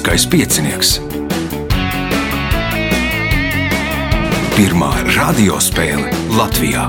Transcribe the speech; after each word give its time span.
Lieliskais 0.00 0.24
piecinieks. 0.32 0.90
Pirmā 4.56 4.88
radiospēle 5.12 6.08
Latvijā. 6.32 6.86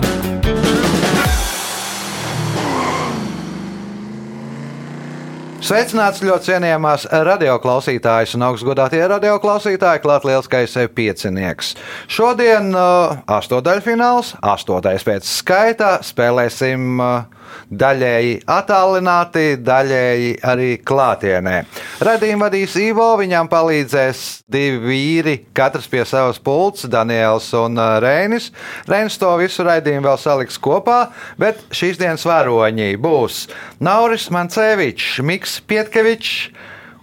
Sveicināts 5.60 6.24
ļoti 6.24 6.54
cienījamās 6.54 7.10
radioklausītājas 7.12 8.38
un 8.40 8.48
augstgadātie 8.48 9.04
radioklausītāji, 9.12 10.06
klāt 10.08 10.30
lielskais 10.32 10.80
piecinieks. 10.96 11.76
Šodien 12.08 12.72
uh, 12.72 13.20
astodaļfināls, 13.28 14.38
astotais 14.40 15.04
pēc 15.04 15.28
skaita, 15.28 15.98
spēlēsim 16.08 17.04
uh, 17.04 17.41
daļēji 17.72 18.42
attālināti, 18.50 19.46
daļēji 19.64 20.32
arī 20.48 20.70
klātienē. 20.86 21.58
Radījumu 22.04 22.46
vadīs 22.48 22.76
Ivo, 22.82 23.08
viņam 23.22 23.50
palīdzēs 23.52 24.24
divi 24.52 24.82
vīri, 24.86 25.38
katrs 25.58 25.88
pie 25.92 26.04
savas 26.08 26.42
pults, 26.42 26.88
Daniels 26.92 27.52
un 27.58 27.80
uh, 27.80 27.98
Reinis. 28.04 28.52
Reinis 28.90 29.20
to 29.22 29.32
visu 29.42 29.66
raidījumu 29.68 30.10
vēl 30.10 30.20
saliks 30.22 30.60
kopā, 30.62 31.06
bet 31.42 31.64
šīs 31.76 32.02
dienas 32.02 32.28
varoņi 32.28 32.96
būs 33.02 33.46
Nauris 33.84 34.30
Mancevičs, 34.34 35.22
Miks 35.26 35.60
Pietkevičs 35.68 36.52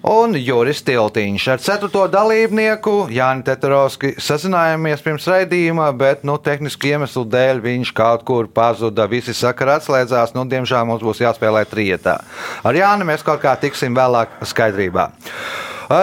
un 0.06 0.36
Juris 0.38 0.82
Tiltiņš. 0.86 1.46
Ar 1.52 1.62
ceturto 1.62 2.04
dalībnieku 2.10 3.08
Jāni 3.12 3.44
Teterovski 3.46 4.14
sazinājāmies 4.22 5.02
pirms 5.04 5.26
raidījuma, 5.30 5.90
bet 5.98 6.24
nu, 6.28 6.38
tehnisku 6.42 6.92
iemeslu 6.92 7.24
dēļ 7.28 7.62
viņš 7.64 7.92
kaut 7.96 8.24
kur 8.28 8.48
pazuda. 8.52 9.08
Visi 9.10 9.34
sakari 9.36 9.76
atslēdzās, 9.78 10.34
nu, 10.36 10.46
diemžēl 10.48 10.86
mums 10.88 11.04
būs 11.04 11.22
jāspēlē 11.24 11.64
trietā. 11.70 12.18
Ar 12.64 12.78
Jāni 12.78 13.08
mēs 13.08 13.26
kaut 13.26 13.42
kā 13.42 13.56
tiksim 13.60 13.96
vēlāk 13.96 14.40
skaidrībā. 14.48 15.10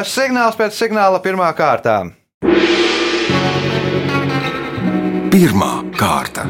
Signāls 0.09 0.57
pēc 0.57 0.77
signāla 0.77 1.21
pirmā 1.21 1.51
kārtā. 1.57 2.01
Pirmā 5.35 5.73
kārta. 5.99 6.45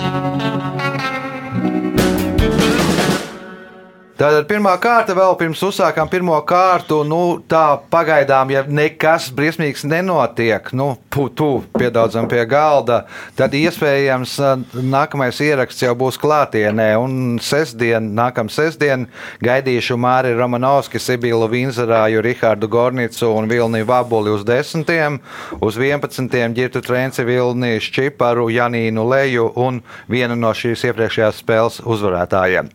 Tātad 4.16 4.46
pirmā 4.48 4.72
kārta 4.80 5.12
vēl 5.12 5.34
pirms 5.36 5.60
uzsākām 5.68 6.08
pirmo 6.08 6.38
kārtu. 6.48 7.02
Nu, 7.04 7.42
tā 7.52 7.82
pagaidām, 7.92 8.54
ja 8.54 8.62
nekas 8.64 9.26
briesmīgs 9.36 9.84
nenotiek, 9.84 10.70
nu, 10.72 10.94
tu 11.12 11.50
piedaudzam 11.76 12.30
pie 12.32 12.46
galda, 12.48 13.02
tad 13.36 13.58
iespējams 13.60 14.38
nākamais 14.80 15.42
ieraksts 15.44 15.84
jau 15.84 15.92
būs 16.00 16.16
klātienē. 16.24 16.88
Un 16.96 17.36
sestdien, 17.44 18.08
nākamā 18.16 18.56
sestdien 18.56 19.10
gaidīšu 19.44 20.00
Māri 20.00 20.32
Romanovski, 20.40 21.04
Sibilu 21.04 21.52
Vinzarāju, 21.52 22.24
Rihardu 22.24 22.72
Gornicu 22.72 23.34
un 23.36 23.52
Vilni 23.52 23.84
Vabuli 23.84 24.32
uz 24.32 24.48
desmitiem, 24.48 25.20
uz 25.60 25.76
vienpadsmitiem 25.76 26.56
ģirtu 26.56 26.88
Trenci 26.88 27.28
Vilni 27.28 27.76
Šķiparu, 27.84 28.48
Janīnu 28.62 29.10
Leju 29.12 29.52
un 29.60 29.84
vienu 30.08 30.40
no 30.40 30.56
šīs 30.56 30.88
iepriekšējās 30.88 31.44
spēles 31.44 31.84
uzvarētājiem. 31.84 32.72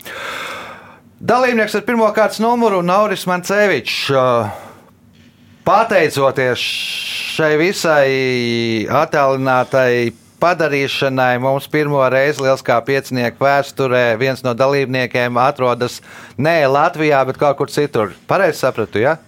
Dalībnieks 1.20 1.74
ar 1.76 1.82
pirmā 1.84 2.06
kārtas 2.16 2.40
numuru 2.40 2.78
Nauris 2.80 3.26
Mancevičs. 3.28 4.08
Pateicoties 5.68 6.60
šai 7.36 7.50
visai 7.60 8.06
attēlinātai 8.88 10.14
padarīšanai, 10.40 11.34
mums 11.44 11.66
pirmo 11.68 12.00
reizi 12.08 12.40
Lieliskā 12.40 12.78
piecinieku 12.86 13.44
vēsturē 13.44 14.14
viens 14.16 14.40
no 14.46 14.54
dalībniekiem 14.56 15.36
atrodas 15.42 15.98
ne 16.40 16.54
Latvijā, 16.64 17.20
bet 17.28 17.36
kaut 17.42 17.58
kur 17.58 17.68
citur. 17.68 18.14
Pareizi 18.30 18.62
sapratu, 18.62 19.02
ja? 19.04 19.18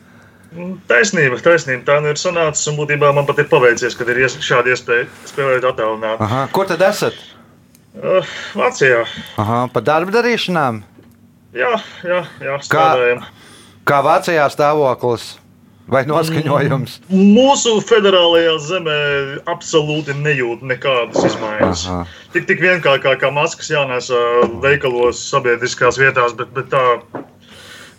Taisnība, 0.88 1.42
taisnība. 1.44 1.84
Tā 1.90 1.98
nu 2.00 2.14
ir 2.14 2.20
sanācis, 2.20 2.64
un 2.72 2.78
būtībā 2.80 3.12
man 3.12 3.28
pat 3.28 3.44
ir 3.44 3.50
paveicies, 3.52 3.98
kad 4.00 4.08
ir 4.08 4.22
šāda 4.32 4.72
iespēja 4.72 5.10
spēlēt 5.28 5.68
attēlināt. 5.68 6.24
Aha. 6.24 6.46
Kur 6.56 6.72
tad 6.72 6.88
esat? 6.88 7.20
Uh, 7.92 8.24
Vācijā. 8.56 9.04
Aha, 9.36 9.66
pa 9.68 9.84
darba 9.84 10.16
darīšanām? 10.16 10.80
Jā, 11.52 11.76
jā, 12.06 12.24
jā 12.40 12.58
strādājam. 12.64 13.22
Kā, 13.22 13.46
kā 13.88 14.00
Vācijā 14.06 14.44
stāvoklis 14.52 15.34
vai 15.92 16.04
noskaņojums? 16.08 16.94
Mm, 17.10 17.34
mūsu 17.36 17.74
federālajā 17.84 18.54
zemē 18.64 18.98
absolūti 19.52 20.16
nejūt 20.16 20.64
nekādas 20.64 21.26
izmaiņas. 21.28 21.84
Aha. 21.90 22.06
Tik, 22.32 22.48
tik 22.48 22.62
vienkārši 22.64 23.04
kā, 23.04 23.14
kā 23.20 23.32
maskas 23.34 23.68
jānesa 23.72 24.22
veikalos, 24.64 25.20
sabiedriskās 25.28 26.00
vietās, 26.00 26.32
bet, 26.38 26.54
bet 26.56 26.72
tā 26.72 26.86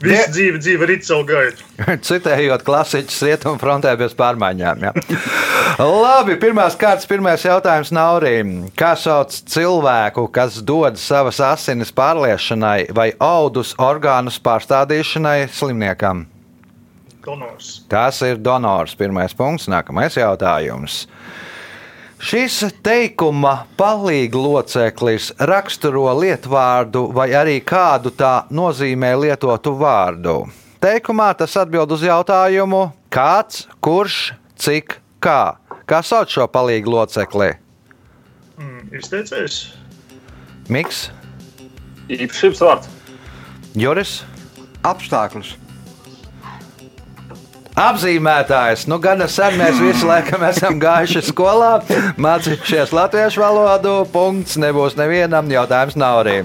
Visu 0.04 0.34
dzīvi, 0.36 0.60
dzīve 0.60 0.88
ir 0.90 1.04
savu 1.06 1.24
gaitu. 1.28 1.66
Citējot 2.08 2.66
klasiķus 2.68 3.22
rietumu 3.28 3.62
frontē 3.62 3.94
bez 4.00 4.16
pārmaiņām. 4.20 4.84
Labi, 5.80 6.36
pirmās 6.42 6.76
kārtas, 6.80 7.08
pirmais 7.10 7.46
jautājums 7.46 7.94
Naurim. 7.96 8.54
Kā 8.80 8.94
sauc 9.00 9.34
cilvēku, 9.54 10.28
kas 10.34 10.60
dod 10.66 11.00
savas 11.02 11.40
asinis 11.44 11.94
pārliešanai 11.96 12.92
vai 12.96 13.12
audus 13.24 13.74
orgānus 13.80 14.42
pārstādīšanai 14.44 15.48
slimniekam? 15.54 16.28
Donors. 17.24 17.80
Tas 17.88 18.20
ir 18.28 18.42
donors. 18.44 18.98
Pirmais 19.00 19.32
punkts, 19.38 19.70
nākamais 19.72 20.20
jautājums. 20.20 21.06
Šis 22.24 22.62
teikuma 22.80 23.66
palīga 23.76 24.40
loceklis 24.40 25.26
raksturo 25.44 26.06
lietvārdu 26.16 27.02
vai 27.12 27.26
arī 27.36 27.58
kādu 27.68 28.14
tā 28.16 28.46
nozīmē 28.48 29.10
lietotu 29.20 29.74
vārdu. 29.76 30.38
Teikumā 30.80 31.34
tas 31.36 31.58
atbild 31.60 31.92
uz 31.92 32.06
jautājumu, 32.08 32.86
kāds, 33.12 33.66
kurš, 33.84 34.22
cik, 34.56 34.96
kā. 35.20 35.58
Kā 35.84 36.00
sauc 36.00 36.32
šo 36.32 36.48
palīgu 36.48 36.94
locekli? 36.96 37.50
Mm, 38.56 38.88
izteicējis. 39.02 39.60
Miks. 40.72 41.10
Īpašības 42.08 42.64
vārds. 42.64 42.94
Juris. 43.76 44.22
Apstākļus. 44.88 45.58
Apzīmētājs. 47.74 48.86
Nu, 48.86 49.00
gan 49.02 49.24
sen 49.26 49.56
mēs 49.58 49.80
visi 49.82 50.06
laikam 50.06 50.44
esam 50.46 50.78
gājuši 50.82 51.24
skolā, 51.26 51.72
mācījušies 52.22 52.94
latviešu 52.94 53.42
valodu. 53.42 53.96
Punkts 54.14 54.60
nebūs 54.62 54.94
nevienam, 55.00 55.50
jautājums 55.50 55.98
nav 55.98 56.22
arī. 56.22 56.38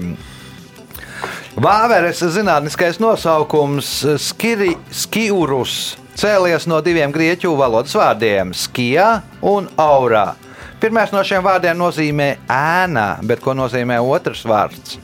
Vāveres 1.59 2.23
zinātniskais 2.33 2.97
nosaukums 3.03 3.91
skiri, 4.23 4.73
Skiurus 4.89 5.99
cēlies 6.19 6.65
no 6.67 6.79
diviem 6.83 7.13
grieķu 7.13 7.53
valodas 7.59 7.93
vārdiem- 7.95 8.55
skija 8.63 9.21
un 9.41 9.69
aurā. 9.77 10.33
Pirmais 10.79 11.11
no 11.11 11.19
šiem 11.19 11.43
vārdiem 11.43 11.77
nozīmē 11.77 12.37
ēna, 12.47 13.19
bet 13.21 13.41
ko 13.41 13.53
nozīmē 13.53 13.99
otrs 14.01 14.43
vārds? 14.43 14.97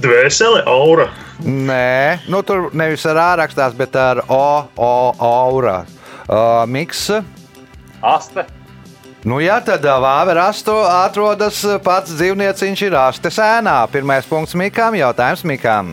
Dvēsele, 0.00 0.62
aura. 0.64 1.10
Nē, 1.44 2.20
nu, 2.28 2.42
tur 2.44 2.68
nevis 2.76 3.04
ar 3.08 3.16
ārakstās, 3.16 3.72
bet 3.76 3.96
ar 3.96 4.24
O, 4.28 4.68
O, 4.76 4.94
aura. 5.24 5.84
Uh, 6.28 6.66
miks. 6.68 7.08
Aste. 8.00 8.44
Nu, 9.24 9.36
jā, 9.40 9.58
tad 9.64 9.84
vāveres 9.84 10.54
astu 10.54 10.72
atrodas 10.88 11.58
pats 11.84 12.12
dzīvnieciņš 12.16 12.84
ir 12.86 12.94
astes 12.96 13.40
ēnā. 13.40 13.82
Pirmais 13.92 14.28
punkts 14.28 14.56
Mikām, 14.56 14.96
jautājums 14.96 15.44
Mikām. 15.44 15.90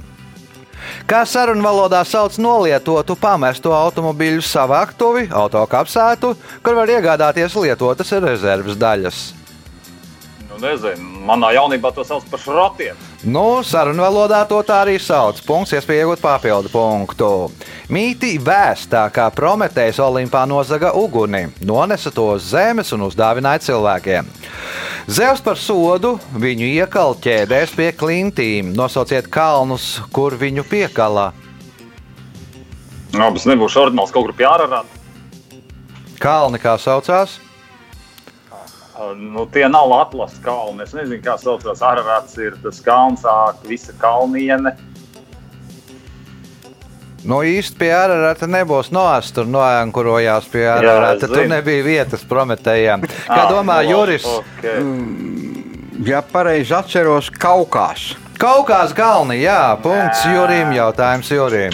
Kā 1.07 1.23
sarunu 1.27 1.63
valodā 1.65 2.03
sauc 2.07 2.37
nolietotu 2.39 3.17
pamestu 3.19 3.73
automobīļu 3.75 4.43
savāktuvi, 4.45 5.27
autokapsētu, 5.35 6.33
kur 6.63 6.77
var 6.77 6.91
iegādāties 6.91 7.55
lietotas 7.59 8.13
rezerves 8.23 8.79
daļas? 8.79 9.21
Nu, 10.47 10.59
nezinu, 10.63 11.25
manā 11.27 11.51
jaunībā 11.57 11.91
to 11.95 12.07
sauc 12.07 12.27
par 12.31 12.43
šrotiem. 12.43 13.06
Nu, 13.25 13.63
sarunu 13.65 14.03
valodā 14.05 14.43
to 14.45 14.59
tā 14.61 14.83
arī 14.83 14.99
sauc. 15.01 15.39
Punkts, 15.41 15.73
iespēja 15.73 16.03
iegūt 16.05 16.21
papildu 16.21 16.69
punktu. 16.69 17.29
Mītī 17.89 18.35
vēstā, 18.37 19.07
kā 19.09 19.25
Prometējs 19.33 19.97
Olimpā 20.05 20.43
nozaga 20.45 20.91
uguni, 20.93 21.47
nonesa 21.65 22.11
to 22.13 22.27
uz 22.35 22.51
zemes 22.51 22.93
un 22.93 23.07
uzdāvināja 23.07 23.63
cilvēkiem. 23.65 24.29
Zevs 25.09 25.41
par 25.41 25.57
sodu 25.57 26.13
viņu 26.37 26.69
iekal 26.75 27.17
ķēdēs 27.23 27.73
pie 27.73 27.89
klintīm. 27.97 28.69
Nosauciet 28.77 29.31
kalnus, 29.33 29.95
kur 30.13 30.37
viņu 30.37 30.67
piekala. 30.69 31.31
Abas 33.17 33.49
nebūs 33.49 33.79
ordināls 33.81 34.13
kaut 34.13 34.29
kur 34.29 34.37
pie 34.37 34.45
ārā. 34.45 34.83
Kalni 36.21 36.61
kā 36.61 36.77
saucās? 36.77 37.39
Nu, 39.17 39.45
tie 39.53 39.67
nav 39.69 39.91
atlases 39.93 40.39
kalni. 40.43 40.83
Es 40.87 40.93
nezinu, 40.97 41.21
kā 41.25 41.37
saucās. 41.41 41.81
Arārāts 41.85 42.37
ir 42.41 42.57
tas 42.63 42.79
kalns, 42.85 43.25
visa 43.67 43.93
kalniene. 44.01 44.73
Nu, 47.27 47.41
īsti 47.43 47.75
pie 47.81 47.89
ārā 47.91 48.31
nebūs 48.47 48.91
noās, 48.95 49.33
tur 49.35 49.47
noankurojās 49.51 50.45
pie 50.51 50.63
ārā. 50.69 51.15
Tur 51.19 51.43
nebija 51.49 51.83
vietas 51.83 52.23
prometējām. 52.29 53.03
Kā 53.27 53.41
Ah, 53.43 53.49
domā 53.51 53.81
nu, 53.83 53.91
Juris? 53.95 54.25
Okay. 54.25 54.79
Mm, 54.81 55.47
Ja 56.05 56.19
pareizi 56.21 56.75
atceros, 56.77 57.31
Kaukās. 57.41 58.11
Kaukās 58.37 58.91
galni, 58.93 59.39
jā, 59.41 59.73
punkts 59.81 60.21
Jurim, 60.29 60.69
jautājums 60.75 61.31
Jurim. 61.33 61.73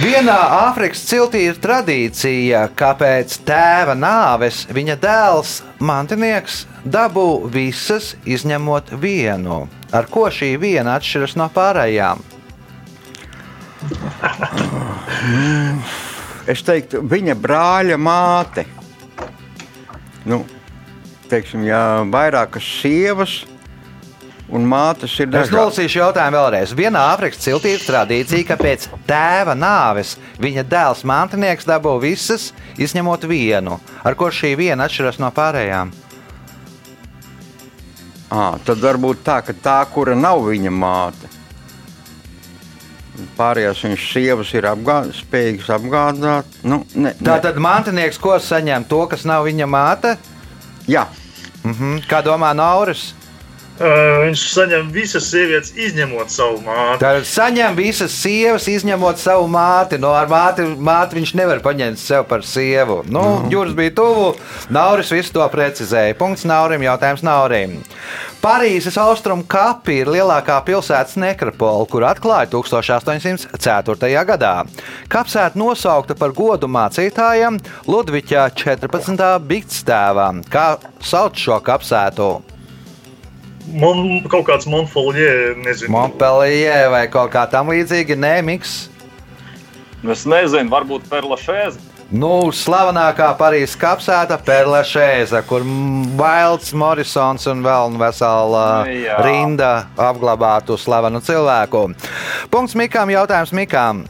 Vienā 0.00 0.36
Āfrikas 0.68 1.00
ciltī 1.08 1.46
ir 1.48 1.58
tradīcija, 1.60 2.66
ka 2.76 2.90
pēc 3.00 3.38
tēva 3.48 3.94
nāves 3.96 4.62
viņa 4.72 4.96
dēls, 5.00 5.52
mantinieks, 5.80 6.64
dabū 6.84 7.48
visas 7.52 8.14
izņemot 8.28 8.92
vienu. 9.00 9.62
Ar 9.92 10.08
ko 10.12 10.26
šī 10.32 10.52
viena 10.60 10.98
atšķiras 11.00 11.36
no 11.40 11.48
pārējām? 11.54 12.20
Es 16.50 16.64
teiktu, 16.66 17.00
viņa 17.06 17.36
brāļa 17.40 17.96
māte. 18.00 18.66
Nu, 20.28 20.42
teiksim, 21.30 21.64
ja 21.68 22.02
vairākas 22.08 22.66
sievas 22.80 23.40
un 24.52 24.64
mātes 24.66 25.12
ir 25.20 25.28
Es 25.28 25.48
dažādas. 25.48 25.54
nolasīšu 25.56 25.98
jautājumu 26.00 26.36
vēlreiz. 26.38 26.74
Vienā 26.74 27.02
Āfrikas 27.14 27.38
ciltī 27.44 27.74
ir 27.76 27.84
tradīcija, 27.86 28.46
ka 28.48 28.56
pēc 28.60 28.88
tēva 29.06 29.54
nāves 29.58 30.16
viņa 30.42 30.64
dēls 30.68 31.04
mantinieks 31.06 31.66
dabū 31.68 31.96
visas, 32.02 32.52
izņemot 32.78 33.26
vienu. 33.30 33.78
Ar 34.04 34.14
ko 34.14 34.30
šī 34.30 34.56
viena 34.58 34.88
atšķiras 34.88 35.18
no 35.22 35.30
pārējām? 35.30 35.92
À, 38.30 38.58
tad 38.64 38.78
varbūt 38.78 39.24
tā, 39.26 39.40
ka 39.42 39.52
tā, 39.52 39.78
kura 39.90 40.14
nav 40.14 40.44
viņa 40.46 40.70
māte. 40.70 41.30
Pārējās 43.36 43.82
viņas 43.84 44.04
sievas 44.14 44.52
ir 44.56 44.64
apgā, 44.70 45.00
spējīgas 45.12 45.66
apgādāt. 45.74 46.44
Nu, 46.62 46.84
ne, 46.94 47.10
ne. 47.10 47.26
Tātad 47.26 47.58
mantinieks 47.60 48.20
ko 48.22 48.38
saņem 48.40 48.86
to, 48.88 49.02
kas 49.10 49.26
nav 49.28 49.44
viņa 49.48 49.66
māte? 49.68 50.16
Jā, 50.88 51.06
Mhm. 51.60 52.06
Kā 52.08 52.22
domā 52.24 52.54
Nauris? 52.56 53.12
Viņš 53.80 54.40
saņem 54.52 54.90
visas 54.92 55.30
sievietes, 55.30 55.70
izņemot 55.72 56.28
savu 56.28 56.58
māti. 56.66 57.00
Tad 57.00 57.24
saņem 57.24 57.78
visas 57.78 58.12
sievas, 58.12 58.66
izņemot 58.68 59.20
savu 59.20 59.46
māti. 59.48 59.96
No 60.00 60.10
ar 60.12 60.28
māti, 60.28 60.66
māti 60.76 61.16
viņš 61.16 61.32
nevar 61.40 61.62
paņemt 61.64 62.00
sev 62.00 62.26
par 62.28 62.44
sievu. 62.44 63.00
Nu, 63.08 63.22
no. 63.22 63.48
Jūras 63.52 63.72
bija 63.78 63.94
tuvu. 63.96 64.34
Nauris 64.68 65.12
visu 65.14 65.32
to 65.38 65.46
precizēja. 65.52 66.18
Punkts 66.20 66.44
Naurim, 66.48 66.84
jautājums 66.84 67.24
Naurim. 67.24 67.78
Parīzes 68.40 68.96
austrumu 69.00 69.44
kapi 69.48 69.98
ir 70.02 70.12
lielākā 70.12 70.58
pilsētas 70.68 71.16
nekropola, 71.20 71.88
kur 71.88 72.04
atklāja 72.08 72.48
1804. 72.52 74.12
gadā. 74.28 74.54
Kapsēta 75.12 75.60
nosaukta 75.60 76.16
par 76.20 76.36
godu 76.36 76.68
mācītājam 76.68 77.60
Ludviča 77.88 78.50
14. 78.52 79.26
bigstēvam. 79.48 80.44
Kā 80.52 80.74
sauc 81.00 81.40
šo 81.40 81.60
kapsētu? 81.64 82.49
Man 83.68 84.24
kaut 84.32 84.48
kāds 84.48 84.66
Monfolie, 84.70 85.54
nezinu. 85.64 85.92
Montpellier 85.94 86.88
vai 86.90 87.04
kaut 87.12 87.30
kā 87.34 87.44
tam 87.50 87.70
līdzīga, 87.70 88.16
nē, 88.18 88.34
miks. 88.46 88.88
Es 90.00 90.24
nezinu, 90.28 90.70
varbūt 90.72 91.06
Perlašēze. 91.10 91.90
Nu, 92.10 92.50
slavenākā 92.50 93.28
Parīzes 93.38 93.76
kapsēta 93.78 94.34
Perlešēza, 94.42 95.44
kur 95.46 95.62
Vailds, 96.18 96.72
Morrisons 96.74 97.46
un 97.52 97.60
vēl 97.62 97.94
vesela 98.00 98.64
Jā. 98.90 99.20
rinda 99.22 99.68
apglabātu 99.94 100.74
slavenu 100.74 101.20
cilvēku. 101.22 101.84
Punkts 102.50 102.74
Mikām, 102.74 103.12
jautājums 103.14 103.54
Mikām. 103.54 104.02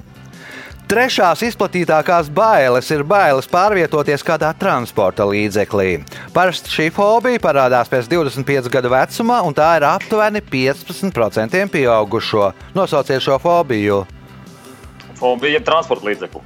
Trešās 0.91 1.45
izplatītākās 1.47 2.27
bailes 2.35 2.89
ir 2.91 3.05
bailes 3.07 3.47
pārvietoties 3.47 4.25
kādā 4.27 4.49
transporta 4.59 5.23
līdzeklī. 5.23 6.01
Parasti 6.35 6.73
šī 6.75 6.87
fobija 6.91 7.39
parādās 7.39 7.87
pēc 7.87 8.09
25 8.11 8.67
gadu 8.75 8.91
vecuma, 8.91 9.37
un 9.47 9.55
tā 9.55 9.69
ir 9.79 9.87
aptuveni 9.87 10.43
15% 10.43 11.63
pieaugušo. 11.71 12.49
Nosauciet 12.75 13.23
šo 13.23 13.39
fobiju. 13.39 14.01
Fobija 15.21 15.63
transporta 15.63 16.11
līdzekļu. 16.11 16.43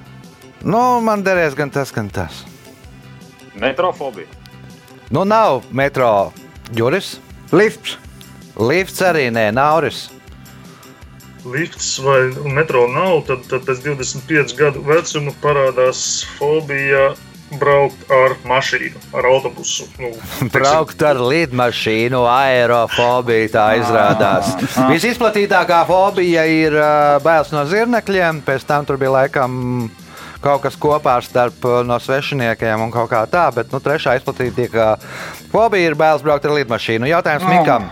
Nu, 0.69 1.01
man 1.01 1.25
derēs 1.25 1.57
gan 1.57 1.73
tas, 1.73 1.89
gan 1.89 2.13
tas. 2.13 2.45
Metrofobija. 3.57 4.29
Nu, 5.09 5.25
nav 5.25 5.63
metro 5.73 6.35
jūras. 6.77 7.17
lifts. 7.49 7.97
Lifts 8.61 9.01
arī 9.01 9.31
nē, 9.33 9.55
Nauris. 9.57 10.11
Lifts 11.45 11.99
vai 12.01 12.33
metro 12.57 12.87
nav, 12.89 13.23
tad, 13.29 13.45
tad 13.51 13.67
pēc 13.69 13.85
25 13.85 14.57
gadu 14.59 14.85
vecuma 14.87 15.35
parādās 15.43 16.25
fobija 16.39 17.13
braukt 17.59 18.11
ar 18.13 18.35
mašīnu, 18.49 19.01
ar 19.15 19.29
autobusu. 19.29 19.87
Nu, 20.01 20.11
Braukt 20.55 21.03
ar 21.07 21.21
lidmašīnu, 21.21 22.23
aerofobija 22.29 23.51
tā 23.53 23.67
izrādās. 23.81 24.55
Visizplatītākā 24.91 25.83
fobija 25.89 26.47
ir 26.51 26.79
ā, 26.79 26.95
bailes 27.25 27.53
no 27.55 27.67
zirnekļiem, 27.71 28.43
pēc 28.47 28.67
tam 28.69 28.89
tur 28.89 29.01
bija 29.01 29.15
laikam 29.21 29.61
kaut 30.45 30.65
kas 30.67 30.77
kopā 30.81 31.19
starp 31.25 31.69
ā, 31.69 31.83
no 31.87 32.01
svešiniekiem 32.01 32.83
un 32.85 32.93
kaut 32.95 33.13
kā 33.13 33.25
tā, 33.31 33.47
bet 33.55 33.73
nu, 33.73 33.81
trešā 33.85 34.19
izplatītākā 34.21 34.95
fobija 35.53 35.93
ir 35.93 35.99
bailes 35.99 36.25
braukt 36.25 36.49
ar 36.49 36.59
lidmašīnu. 36.59 37.13
Jautājums 37.13 37.49
Mikam. 37.53 37.89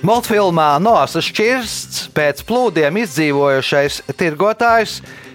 Multfilmā 0.00 0.78
Nosa 0.80 1.20
šķirsts 1.20 2.06
pēc 2.16 2.38
plūdiem 2.48 2.96
izdzīvojušais 3.02 3.98
tirgotājs 4.16 4.94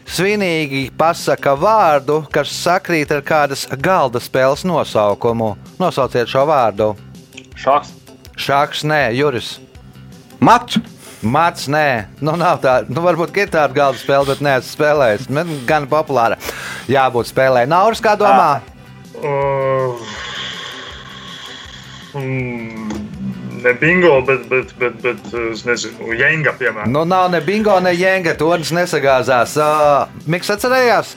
svinīgi 0.10 0.88
pasaka 0.98 1.54
vārdu, 1.60 2.24
kas 2.34 2.50
sakrīt 2.64 3.14
ar 3.14 3.22
kādas 3.26 3.68
galda 3.78 4.18
spēles 4.22 4.66
nosaukumu. 4.66 5.52
Nosauciet 5.78 6.32
šo 6.32 6.48
vārdu. 6.50 6.96
Šāks. 7.62 7.94
Šāks, 8.42 8.82
nē, 8.90 9.04
Juris. 9.14 9.60
Mats. 10.42 10.82
Mats, 11.22 11.70
nē, 11.70 12.08
nu, 12.26 12.34
nav 12.38 12.60
tā. 12.62 12.74
Nu, 12.90 13.02
varbūt 13.06 13.38
ir 13.38 13.54
tāda 13.54 13.74
galda 13.74 14.02
spēle, 14.02 14.28
bet 14.30 14.42
neesmu 14.46 14.74
spēlējis. 14.74 15.30
Gan 15.70 15.86
populāra. 15.90 16.38
Jābūt 16.90 17.30
spēlē. 17.30 17.68
Nauris, 17.70 18.02
kā 18.02 18.14
domā? 18.18 18.60
Uh, 19.22 20.02
mm, 22.18 22.85
ne 23.66 23.74
bingo, 23.82 24.22
bet, 24.26 24.48
bet, 24.50 24.74
bet, 24.80 24.98
bet 25.02 25.36
es 25.52 25.66
nezinu, 25.66 26.14
jenga, 26.14 26.54
piemēram. 26.60 26.92
Nu, 26.94 27.06
nav 27.10 27.32
ne 27.34 27.42
bingo, 27.44 27.78
ne 27.82 27.94
jēga. 27.98 28.36
Tonis 28.38 28.72
nesagāzās. 28.76 29.56
Uh, 29.58 30.26
Miks 30.30 30.52
atcerējās? 30.54 31.16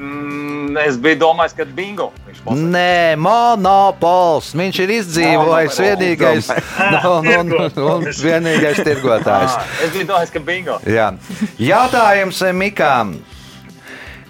Mm, 0.00 0.72
es 0.82 0.96
biju 0.98 1.20
domājis, 1.20 1.54
ka 1.58 1.66
bingo. 1.76 2.08
Nē, 2.48 3.14
monopols. 3.20 4.50
Viņš 4.58 4.80
ir 4.82 4.94
izdzīvojis 4.96 5.76
Monopols. 5.76 5.82
vienīgais, 5.84 6.48
nu, 6.96 7.12
nu, 7.28 7.42
nu, 7.76 7.84
un 7.98 8.08
vienīgais 8.08 8.80
tirgotājs. 8.82 9.58
Ah, 9.60 9.76
es 9.84 9.92
biju 9.94 10.08
domājis, 10.08 10.32
ka 10.34 10.42
bingo. 10.48 10.80
Jā. 10.88 11.12
Jautājums 11.60 12.42
Mikām. 12.56 13.14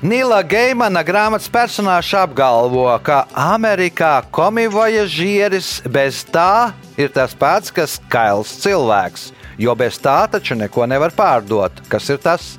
Nila 0.02 0.40
Geimana 0.42 1.04
grāmatas 1.06 1.46
personāžs 1.46 2.10
apgalvo, 2.18 2.88
ka 3.06 3.22
Amerikā 3.38 4.16
komivojažieris 4.34 5.76
bez 5.86 6.24
tā 6.26 6.72
ir 7.02 7.12
tas 7.12 7.34
pats, 7.38 7.72
kas 7.74 7.98
kails 8.12 8.52
cilvēks, 8.62 9.30
jo 9.60 9.74
bez 9.78 9.98
tā 10.02 10.22
taču 10.30 10.56
neko 10.58 10.86
nevar 10.90 11.14
pārdot. 11.16 11.82
Kas 11.90 12.08
ir 12.12 12.20
tas? 12.22 12.52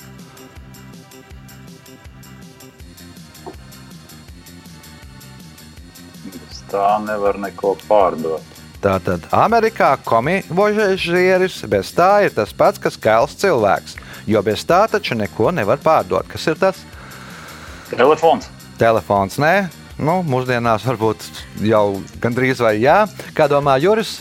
Bez 6.26 6.64
Tā 6.74 6.88
nevar 7.06 7.38
neko 7.38 7.76
pārdot. 7.88 8.50
Tātad 8.84 9.24
Amerikā 9.32 9.94
komivojažieris 10.04 11.62
bez 11.72 11.94
tā 11.96 12.26
ir 12.26 12.34
tas 12.36 12.52
pats, 12.52 12.82
kas 12.82 12.98
kails 13.00 13.38
cilvēks, 13.40 13.96
jo 14.28 14.42
bez 14.44 14.66
tā 14.68 14.82
taču 14.92 15.16
neko 15.16 15.54
nevar 15.56 15.80
pārdot. 15.80 16.28
Kas 16.28 16.50
ir 16.52 16.60
tas? 16.60 16.82
Telefons. 17.94 18.50
Telefons, 18.82 19.38
nē. 19.40 19.83
Nu, 20.04 20.20
mūsdienās 20.28 20.84
varbūt 20.88 21.24
jau 21.64 21.86
gandrīz 22.24 22.60
vai 22.64 22.76
jā. 22.82 23.04
Kā 23.38 23.48
domā 23.52 23.78
Juris? 23.80 24.18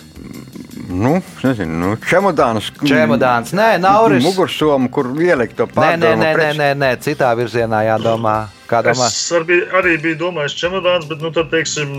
Nu, 0.92 1.16
es 1.18 1.44
nezinu, 1.44 1.72
nu, 1.80 1.90
čemodāns. 2.04 2.68
Čemodāns, 2.84 3.54
nē, 3.56 3.78
Nauris. 3.80 4.22
Mugursomu, 4.24 4.90
kur 4.92 5.08
ielikt 5.16 5.56
to 5.58 5.66
Nē, 5.72 5.94
nē, 5.96 6.12
nē, 6.20 6.30
nē, 6.36 6.50
nē, 6.58 6.68
nē, 6.78 6.90
citā 7.02 7.30
virzienā 7.38 7.80
jādomā. 7.88 8.36
Kā 8.68 8.82
domā? 8.84 9.08
Es 9.08 9.32
arī, 9.34 9.62
arī 9.78 9.96
biju 10.04 10.20
domājis, 10.26 10.58
čemodāns, 10.60 11.08
bet, 11.08 11.24
nu, 11.24 11.32
tad, 11.34 11.48
teiksim, 11.52 11.96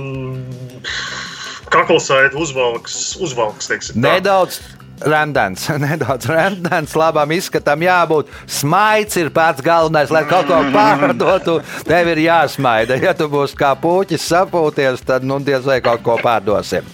kaklasaita 1.73 2.37
uzvalks, 2.39 3.17
uzvalks, 3.23 3.71
teiksim. 3.71 3.97
tā. 3.97 4.05
Nedaudz 4.05 4.61
randants, 5.09 5.65
nedaudz 5.83 6.27
randants, 6.29 6.95
labam 6.97 7.31
izskatam 7.35 7.83
jābūt. 7.83 8.31
Smaids 8.49 9.17
ir 9.19 9.31
pats 9.33 9.63
galvenais, 9.63 10.11
lai 10.13 10.23
kaut 10.29 10.47
ko 10.49 10.59
pārdotu. 10.73 11.57
Tev 11.87 12.11
ir 12.13 12.23
jāsmaida. 12.25 12.97
Ja 13.01 13.15
tu 13.17 13.27
būsi 13.31 13.57
kā 13.59 13.73
puķis 13.79 14.27
sapūties, 14.31 15.03
tad 15.07 15.25
nu 15.27 15.39
diez 15.43 15.65
vai 15.67 15.79
kaut 15.83 16.03
ko 16.05 16.17
pārdosim. 16.21 16.87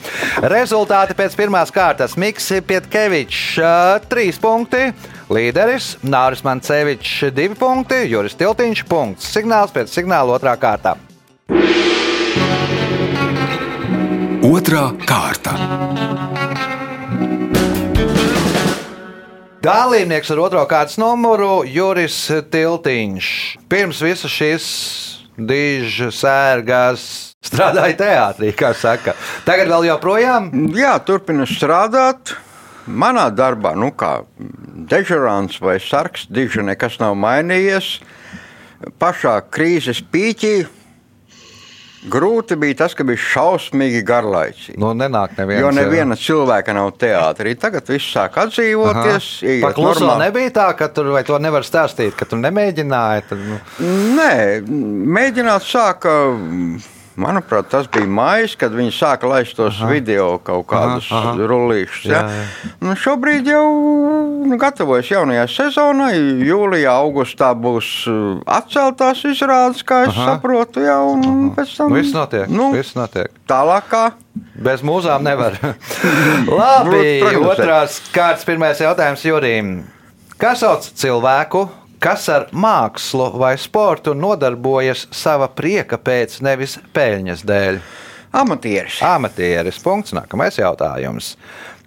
Rezultāti 0.52 1.18
pēc 1.18 1.38
pirmās 1.40 1.74
kārtas. 1.74 2.18
Miks 2.20 2.52
Pietkevičs, 2.66 3.60
ā, 3.64 3.76
trīs 4.10 4.40
punkti. 4.42 4.90
Līderis 5.30 5.94
Nāris 6.02 6.42
Mancevičs, 6.46 7.30
divi 7.36 7.58
punkti. 7.60 8.02
Juris 8.10 8.38
Tiltiņš, 8.40 8.86
punkts. 8.90 9.30
Signāls 9.36 9.76
pēc 9.76 9.94
signāla 9.94 10.40
otrā 10.40 10.56
kārtā. 10.58 10.98
Otra 14.50 14.88
kārta. 15.06 16.39
Dalībnieks 19.60 20.30
ar 20.32 20.40
otro 20.40 20.62
kārtas 20.72 20.96
numuru 20.96 21.66
Juris 21.68 22.16
Tiltiņš. 22.48 23.26
Pirms 23.68 24.00
visas 24.00 24.32
šīs 24.32 24.68
dižas 25.36 26.22
sērgas 26.22 27.04
strādāja 27.44 27.98
teātrī, 28.00 28.54
kā 28.56 28.70
saka. 28.72 29.18
Tagad 29.44 29.68
vēl 29.68 29.90
joprojām? 29.90 30.48
Jā, 30.72 30.94
turpinu 31.04 31.44
strādāt. 31.44 32.38
Manā 32.88 33.28
darbā, 33.36 33.74
nu 33.76 33.92
kā 33.92 34.22
dežurants 34.88 35.60
vai 35.60 35.76
sarks, 35.84 36.30
diži 36.32 36.64
nekas 36.64 36.96
nav 37.04 37.20
mainījies. 37.20 37.98
Pašā 38.96 39.42
krīzes 39.52 40.00
pīķī 40.08 40.56
grūti 42.08 42.56
bija 42.60 42.78
tas, 42.84 42.94
ka 42.96 43.04
bija 43.04 43.20
šausmīgi 43.20 44.04
garlaicīgi. 44.08 44.78
Nu, 44.80 44.94
nenāk 44.98 45.36
neviens. 45.38 45.62
Jo 45.66 45.72
neviena 45.76 46.16
cilvēka 46.20 46.76
nav 46.78 46.94
teātrī. 47.02 47.56
Tagad 47.60 47.90
viss 47.92 48.14
sāk 48.16 48.38
atdzīvoties. 48.40 49.28
ieiet 49.44 49.66
Paklusā 49.66 50.06
normāli. 50.06 50.28
nebija 50.28 50.54
tā, 50.60 50.68
ka 50.80 50.88
tur 50.94 51.12
vai 51.16 51.24
to 51.28 51.40
nevar 51.42 51.68
stāstīt, 51.68 52.16
ka 52.20 52.26
tu 52.30 52.40
nemēģināji. 52.40 53.28
Tad, 53.30 53.44
nu, 53.50 53.60
Nē, 54.20 54.32
mēģināt 55.20 55.68
sāka. 55.68 56.16
Manuprāt, 57.20 57.68
tas 57.72 57.88
bija 57.92 58.08
maijs, 58.08 58.56
kad 58.60 58.72
viņi 58.76 58.94
sāka 58.96 59.28
laist 59.28 59.58
tos 59.58 59.76
aha. 59.82 59.90
video 59.92 60.28
kaut 60.46 60.66
kādus 60.70 61.10
rullīšus. 61.36 62.06
Ja? 62.08 62.22
Jā, 62.24 62.38
jā. 62.40 62.72
Nu, 62.86 62.96
šobrīd 63.00 63.50
jau 63.52 63.66
nu, 64.48 64.60
gatavojas 64.62 65.12
jaunajai 65.12 65.48
sezonai. 65.52 66.14
Jūlijā, 66.48 66.94
augustā 67.04 67.52
būs 67.58 67.92
uh, 68.08 68.40
atceltās 68.60 69.26
izrādes, 69.28 69.84
kā 69.84 70.06
es 70.08 70.16
Aha. 70.16 70.34
saprotu. 70.34 70.84
Ja, 70.86 71.02
un 71.04 71.52
pēc 71.58 71.76
tam 71.82 71.94
viss 71.98 72.16
notiek. 72.16 72.48
Nu, 72.48 72.72
Viss 72.76 72.96
notiek. 72.98 73.34
tālāk, 73.50 73.92
kā 73.92 74.06
Bez 74.60 74.84
mūzām 74.84 75.24
nevar. 75.24 75.56
Labi, 76.60 77.04
Nu, 77.24 77.44
otrās 77.52 78.00
kārtas, 78.14 78.46
pirmais 78.48 78.80
jautājums 78.80 79.24
Jurim. 79.24 79.72
Kas 80.40 80.62
sauc 80.64 80.86
cilvēku, 81.00 81.66
kas 82.00 82.30
ar 82.32 82.48
mākslu 82.52 83.32
vai 83.40 83.56
sportu 83.60 84.16
nodarbojas 84.18 85.08
sava 85.12 85.50
prieka 85.52 86.00
pēc, 86.02 86.40
nevis 86.46 86.78
peļņas 86.96 87.44
dēļ? 87.48 87.82
amatieris. 88.32 89.02
Amatieris. 89.04 89.80
Punkts. 89.84 90.14
Nākamais 90.14 90.60
jautājums. 90.60 91.36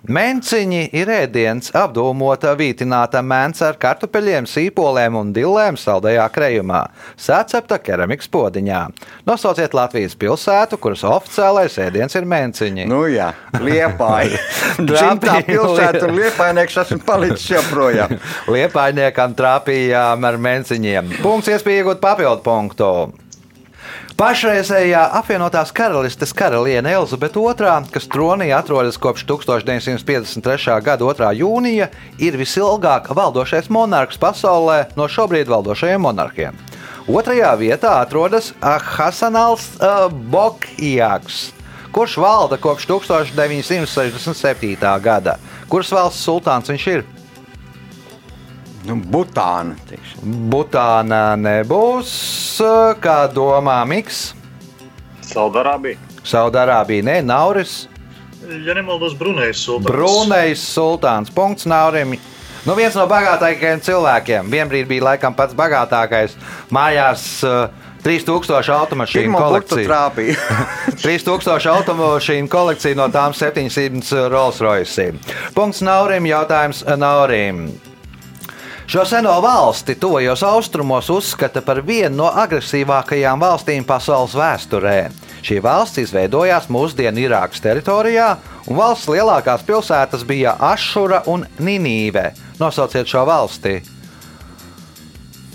Menciņi 0.02 0.88
ir 0.98 1.10
ēdiens, 1.14 1.68
apdūmota, 1.78 2.56
vītināta 2.58 3.20
mēns 3.22 3.62
ar 3.62 3.76
kartupeļiem, 3.78 4.48
sīpoliem 4.50 5.14
un 5.14 5.30
dillēm 5.36 5.78
saldajā 5.78 6.24
krējumā, 6.34 6.80
sacepta 7.14 7.78
keramikas 7.78 8.26
podiņā. 8.32 8.80
Nosauciet 9.30 9.76
Latvijas 9.78 10.18
pilsētu, 10.18 10.80
kuras 10.82 11.06
oficiālais 11.06 11.78
ēdiens 11.86 12.18
ir 12.18 12.26
menciņi. 12.26 12.88
Nu, 12.90 13.04
jā, 13.14 13.30
liepāja. 13.62 14.42
Dzimtā 14.82 15.38
Trapīja 15.38 15.46
pilsēta 15.52 16.04
un 16.08 16.18
liepainieks 16.18 16.82
esmu 16.82 17.02
palicis 17.06 17.52
joprojām. 17.54 18.18
Liepainiekam 18.58 19.38
trāpījām 19.38 20.26
ar 20.26 20.44
menciņiem. 20.50 21.18
Punkts, 21.22 21.54
iespēja 21.54 21.84
iegūt 21.84 22.02
papildu 22.02 22.42
punktu. 22.42 22.90
Pašreizējā 24.12 25.00
apvienotās 25.16 25.70
karalistes 25.72 26.34
karaliene 26.36 26.90
Elizabete 26.92 27.40
II, 27.40 27.88
kas 27.94 28.08
tronī 28.12 28.50
atrodas 28.52 28.98
kopš 29.00 29.24
1953. 29.30 30.74
gada 30.84 31.06
2. 31.06 31.30
jūnija, 31.38 31.88
ir 32.20 32.36
visilgāk 32.36 33.08
valdošais 33.16 33.70
monarhs 33.72 34.20
pasaulē 34.20 34.92
no 35.00 35.08
šobrīd 35.08 35.48
valdošajiem 35.48 36.04
monarhiem. 36.04 36.60
Otrajā 37.08 37.54
vietā 37.56 37.94
atrodas 38.02 38.52
Hasanāls 38.60 39.64
uh, 39.80 40.12
Bokijāks, 40.12 41.52
kurš 41.96 42.20
valda 42.20 42.60
kopš 42.60 42.86
1967. 42.92 44.76
gada. 45.00 45.38
Kuras 45.72 45.88
valsts 45.96 46.24
sultāns 46.28 46.68
viņš 46.68 46.86
ir? 46.92 47.21
Nu, 48.86 48.96
Butāna. 48.96 49.76
teiksim. 49.88 50.48
Butānā 50.50 51.36
nebūs, 51.38 52.12
kā 53.02 53.18
domā 53.32 53.78
Miks. 53.86 54.32
Saudārābija. 55.22 55.98
Saudārābija, 56.26 57.06
nē, 57.06 57.16
Nauris, 57.26 57.86
Ja 58.42 58.74
nemaldos, 58.74 59.14
Brunējas 59.14 59.60
sultāns. 59.62 59.86
Brunejs 59.86 60.62
sultāns. 60.74 61.30
Punkts 61.34 61.66
Naurim. 61.70 62.16
Nu, 62.66 62.74
viens 62.78 62.94
no 62.98 63.06
bagātākajiem 63.10 63.82
cilvēkiem. 63.86 64.50
Vienbrīd 64.50 64.88
bija 64.90 65.06
laikam 65.12 65.34
pats 65.34 65.54
bagātākais. 65.58 66.34
Mājās 66.74 67.24
uh, 67.46 67.70
3000 68.02 68.74
automašīnu 68.74 69.38
kolekcija. 69.38 69.86
trāpīja. 69.86 70.36
3000 71.04 71.70
automašīnu 71.76 72.50
kolekcija, 72.50 72.98
no 72.98 73.06
tām 73.14 73.34
700 73.34 74.26
Rolls 74.34 74.60
Royce. 74.62 75.12
Punkts 75.54 75.82
Naurim, 75.86 76.26
jautājums 76.30 76.82
Naurim. 76.98 77.68
Šo 78.92 79.04
seno 79.04 79.40
valsti 79.40 79.94
tuvajos 79.94 80.42
austrumos 80.42 81.10
uzskata 81.10 81.62
par 81.64 81.78
vienu 81.80 82.18
no 82.18 82.26
agresīvākajām 82.42 83.40
valstīm 83.40 83.86
pasaules 83.88 84.34
vēsturē. 84.36 84.98
Šī 85.40 85.62
valsts 85.64 86.02
izveidojās 86.02 86.66
mūsdienu 86.68 87.22
Irākas 87.24 87.64
teritorijā, 87.64 88.26
un 88.68 88.76
valsts 88.76 89.08
lielākās 89.08 89.64
pilsētas 89.64 90.26
bija 90.28 90.58
Ašura 90.68 91.22
un 91.32 91.46
Ninīve. 91.56 92.34
Nosauciet 92.60 93.08
šo 93.08 93.24
valsti. 93.24 93.78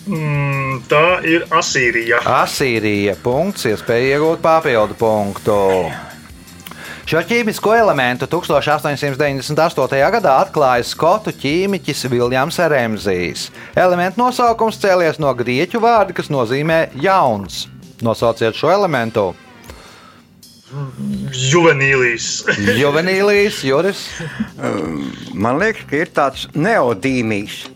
Mm, 0.08 0.82
tā 0.90 1.06
ir 1.30 1.46
Asīrija. 1.54 2.26
Asīrija. 2.42 3.20
Punkts, 3.22 3.70
iespēja 3.70 4.18
iegūt 4.18 4.42
papildu 4.42 4.98
punktu. 4.98 5.62
Šo 7.08 7.22
ķīmisko 7.24 7.72
elementu 7.72 8.28
1898. 8.28 10.00
gadā 10.12 10.34
atklāja 10.42 10.84
skotu 10.84 11.32
ķīmiķis 11.32 12.04
Viljams 12.12 12.58
Remzijs. 12.60 13.46
Elementu 13.80 14.20
nosaukums 14.20 14.76
cēlies 14.82 15.16
no 15.24 15.32
grieķu 15.32 15.80
vārda, 15.80 16.12
kas 16.18 16.28
nozīmē 16.28 16.82
jauns. 17.00 17.70
Nosauciet 18.04 18.60
šo 18.60 18.74
elementu. 18.76 19.30
Juvenīlijas. 21.48 22.28
Juvenīlijas, 22.84 23.64
Juris, 23.64 24.04
Man 25.32 25.64
liekas, 25.64 25.88
ka 25.88 26.04
ir 26.04 26.12
tāds 26.12 26.44
neodīmijs. 26.60 27.70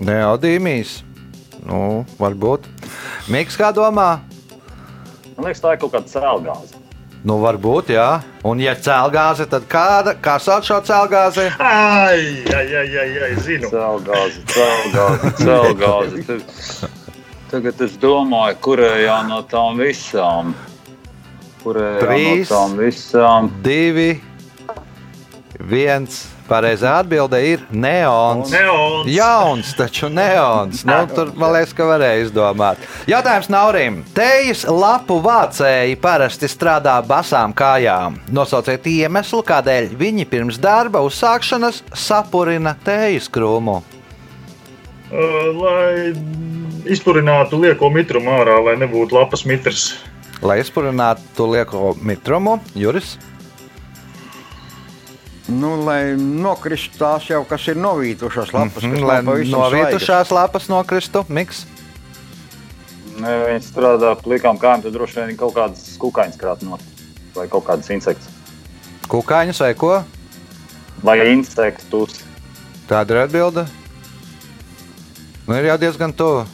Neodīmijas. 0.00 1.02
Nu, 1.68 2.06
varbūt. 2.16 2.72
Miks 3.28 3.60
kā 3.60 3.68
domā? 3.76 4.14
Man 5.36 5.44
liekas, 5.44 5.60
tā 5.60 5.76
ir 5.76 5.84
kaut 5.84 5.92
kāda 5.92 6.08
cēlgāze. 6.08 6.81
Nu, 7.22 7.36
varbūt, 7.38 7.92
jā. 7.94 8.06
Un, 8.42 8.58
ja 8.58 8.72
cēlgāze, 8.74 9.44
tad 9.50 9.68
kāda? 9.70 10.16
Kā 10.18 10.40
sauc 10.42 10.66
šo 10.66 10.80
cēlgāzi? 10.82 11.44
Ai, 11.62 12.42
ai, 12.50 12.64
ai, 12.80 12.88
ai, 12.98 13.12
ai, 13.28 13.30
zinu. 13.44 13.70
Cēlgāze, 13.70 14.42
cēlgāze, 14.50 15.30
cēlgāze. 15.38 16.90
Tagad 17.52 17.86
es 17.86 17.94
domāju, 18.02 18.58
kurējā 18.66 19.20
no 19.28 19.38
tām 19.46 19.78
visām. 19.78 20.50
Kurējā 21.62 22.02
Trīs. 22.02 22.50
no 22.50 22.56
tām 22.56 22.76
visām. 22.80 23.50
Divi, 23.62 24.16
viens. 25.60 26.24
Pareizā 26.48 26.96
atbilde 27.00 27.38
ir 27.46 27.62
neons. 27.70 28.50
Neons. 28.50 29.08
Jauns, 29.08 29.70
taču 29.78 30.10
neons. 30.12 30.82
Nu, 30.88 30.98
tur 31.14 31.30
man 31.38 31.54
liekas, 31.54 31.72
ka 31.76 31.86
varēja 31.86 32.24
izdomāt. 32.26 32.82
Jautājums 33.10 33.48
Naurim. 33.52 34.00
Tejas 34.16 34.64
lapu 34.66 35.20
vācēji 35.22 35.96
parasti 36.02 36.50
strādā 36.50 36.98
basām 37.06 37.54
kājām. 37.56 38.18
Nosauciet 38.34 38.86
iemeslu, 38.90 39.44
kādēļ 39.46 39.92
viņi 39.98 40.28
pirms 40.28 40.60
darba 40.62 41.04
uzsākšanas 41.06 41.82
sapurina 41.94 42.74
tejas 42.84 43.30
krūmu. 43.32 43.80
Lai 45.12 46.12
izpurinātu 46.88 47.60
lieko 47.60 47.90
mitrumu 47.92 48.32
ārā, 48.34 48.56
lai 48.64 48.78
nebūtu 48.80 49.14
lapas 49.18 49.44
mitrs. 49.46 49.92
Lai 50.42 50.58
izpurinātu 50.62 51.46
lieko 51.52 51.92
mitrumu, 52.02 52.56
Juris. 52.74 53.14
Nu, 55.50 55.74
lai 55.82 56.14
nokristu 56.16 57.00
tās 57.00 57.26
jau, 57.26 57.42
kas 57.48 57.64
ir 57.72 57.78
novītušās 57.82 58.52
lapas, 58.54 58.78
kas 58.78 58.84
Mm, 58.86 59.06
Lai 59.06 59.16
nav 59.18 59.32
pavisam 59.32 59.58
novietušās 59.58 60.30
lapas 60.30 60.68
nokristu, 60.70 61.24
miks. 61.28 61.64
Ne, 63.18 63.32
viņi 63.48 63.64
strādā 63.66 64.14
plikām 64.22 64.58
kājām, 64.58 64.84
tad 64.84 64.94
droši 64.94 65.18
vien 65.20 65.36
kaut 65.36 65.54
kādas 65.56 65.96
kukaiņas 65.98 66.38
krāt 66.38 66.62
no 66.62 66.78
vai 67.34 67.48
kaut 67.48 67.66
kādas 67.66 67.90
insekts. 67.90 68.30
Kukaiņus 69.08 69.60
vai 69.60 69.74
ko? 69.74 69.92
Vai 71.02 71.18
insektus. 71.32 72.22
Tāda 72.88 73.14
ir 73.14 73.22
atbilde. 73.26 73.66
Nu, 75.46 75.56
ir 75.58 75.72
jau 75.72 75.78
diezgan 75.82 76.14
tuvu. 76.14 76.46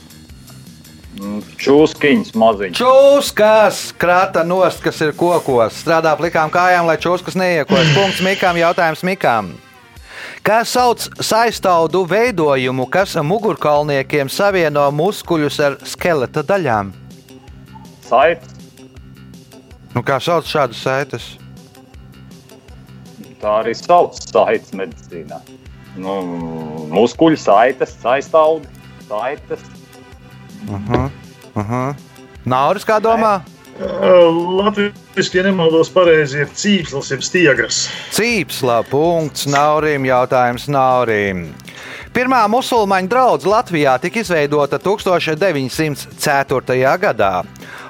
Mm, 1.16 1.40
Čūskiņas 1.58 2.34
maziņas. 2.36 2.76
Čūskas 2.78 3.78
krāta 3.98 4.44
nost, 4.46 4.82
kas 4.84 5.00
ir 5.02 5.14
kokos. 5.16 5.80
Strādā 5.80 6.12
plikām 6.18 6.52
kājām, 6.52 6.84
lai 6.86 6.98
čūskas 7.00 7.38
neiekos. 7.38 7.94
Punkts 7.96 8.20
Mikām, 8.22 8.60
jautājums 8.60 9.02
Mikām. 9.06 9.54
Kā 10.44 10.60
sauc 10.68 11.08
saistaudu 11.24 12.04
veidojumu, 12.08 12.86
kas 12.92 13.16
mugurkaulniekiem 13.24 14.30
savieno 14.30 14.84
muskuļus 14.94 15.58
ar 15.64 15.78
skeleta 15.88 16.44
daļām? 16.46 16.92
Saites. 18.06 18.54
Nu, 19.96 20.04
kā 20.06 20.20
sauc 20.22 20.46
šādas 20.46 20.84
saites? 20.84 21.30
Tā 23.40 23.58
arī 23.62 23.74
sauc 23.76 24.20
saites 24.20 24.76
medicīnā. 24.76 25.40
Nu, 25.98 26.20
muskuļu 26.92 27.40
saites, 27.40 27.96
saistāudi, 28.04 28.70
saites. 29.08 29.64
Nauris, 32.48 32.88
kā 32.88 32.96
domā? 33.02 33.38
Latvijas, 33.78 35.28
ja 35.34 35.42
nemaldos 35.46 35.90
pareizi, 35.94 36.40
ir 36.42 36.48
cīpslis, 36.50 37.12
jeb 37.12 37.22
stiegras. 37.22 37.84
Cīpsla 38.16 38.80
punkts 38.90 39.46
Naurim, 39.46 40.06
jautājums 40.08 40.66
Naurim. 40.70 41.52
Pirmā 42.10 42.40
musulmaņu 42.50 43.10
draudzene 43.12 43.52
Latvijā 43.52 43.92
tika 44.02 44.18
izveidota 44.24 44.80
1904. 44.82 46.96
gadā. 46.98 47.44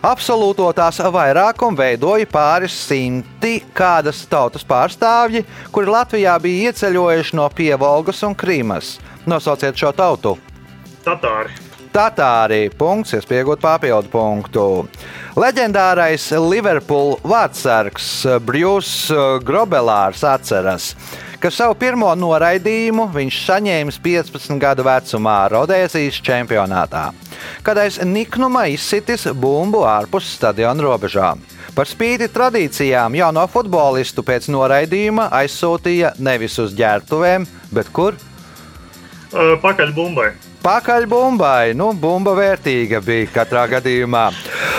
Absolūto 0.05 0.67
tās 0.77 0.99
vairākumu 1.01 1.79
veidoja 1.79 2.27
pāris 2.29 2.77
simti 2.77 3.63
kādas 3.73 4.27
tautas 4.29 4.67
pārstāvji, 4.69 5.47
kuri 5.73 5.95
Latvijā 5.95 6.37
bija 6.43 6.69
ieceļojuši 6.69 7.39
no 7.39 7.49
Pievolgas 7.49 8.21
un 8.29 8.37
Krīmas. 8.37 8.99
Nosauciet 9.25 9.79
šo 9.79 9.95
tautu! 9.97 10.37
Tatāri. 11.07 11.68
Tatāri. 11.99 12.69
Punkts, 12.79 13.11
iespējot 13.17 13.59
papildu 13.59 14.07
punktu. 14.13 14.65
Leģendārais 15.35 16.29
Liverpool 16.39 17.17
vārdsargs 17.27 18.07
Brjūs 18.47 18.91
Grobelārs 19.43 20.23
atceras, 20.23 20.93
ka 21.43 21.51
savu 21.51 21.75
pirmo 21.81 22.13
noraidījumu 22.15 23.09
viņš 23.17 23.41
saņēma 23.49 23.97
15 24.05 24.63
gadu 24.63 24.87
vecumā 24.87 25.37
Rodēzijas 25.51 26.23
čempionātā, 26.23 27.09
kad 27.67 27.83
aiz 27.83 27.99
niknuma 28.07 28.69
izsitis 28.71 29.27
bumbu 29.35 29.83
ārpus 29.83 30.31
stadiona 30.39 30.87
robežām. 30.87 31.43
Par 31.75 31.91
spīti 31.91 32.31
tradīcijām 32.31 33.17
jauno 33.19 33.43
futbolistu 33.51 34.23
pēc 34.27 34.47
noraidījuma 34.55 35.33
aizsūtīja 35.43 36.15
nevis 36.23 36.63
uz 36.63 36.79
ģērbtuvēm, 36.79 37.47
bet 37.75 37.91
kur? 37.91 38.15
Pakaļ 39.35 39.99
bumbai. 39.99 40.37
Pakaļ 40.63 41.07
bumbai. 41.09 41.75
Nu, 41.79 41.93
bumba 41.95 42.35
vērtīga 42.39 43.01
bija 43.05 43.27
katrā 43.33 43.67
gadījumā. 43.71 44.31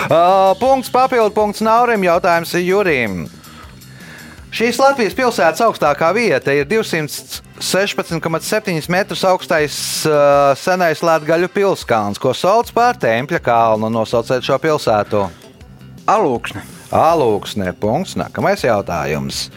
Uh, 0.09 0.57
punkts 0.59 0.89
papildu 0.93 1.31
punkts 1.36 1.62
Naurim, 1.65 2.03
jautājums 2.05 2.53
Jurim. 2.59 3.27
Šīs 4.50 4.79
Latvijas 4.81 5.13
pilsētas 5.13 5.62
augstākā 5.62 6.09
vieta 6.15 6.50
ir 6.57 6.65
216,7 6.65 8.89
metrus 8.89 9.21
augstais 9.29 9.75
uh, 10.09 10.57
senais 10.57 11.03
Latvijas 11.05 11.53
pilskalns, 11.53 12.17
ko 12.17 12.33
sauc 12.33 12.71
par 12.74 12.98
Tempļa 12.98 13.38
kalnu. 13.45 13.93
Nosauciet 13.93 14.41
šo 14.45 14.57
pilsētu. 14.62 15.29
Alūksne. 16.09 16.62
Alūksne. 16.89 17.74
Punkts. 17.77 18.17
Nākamais 18.17 18.65
jautājums. 18.65 19.51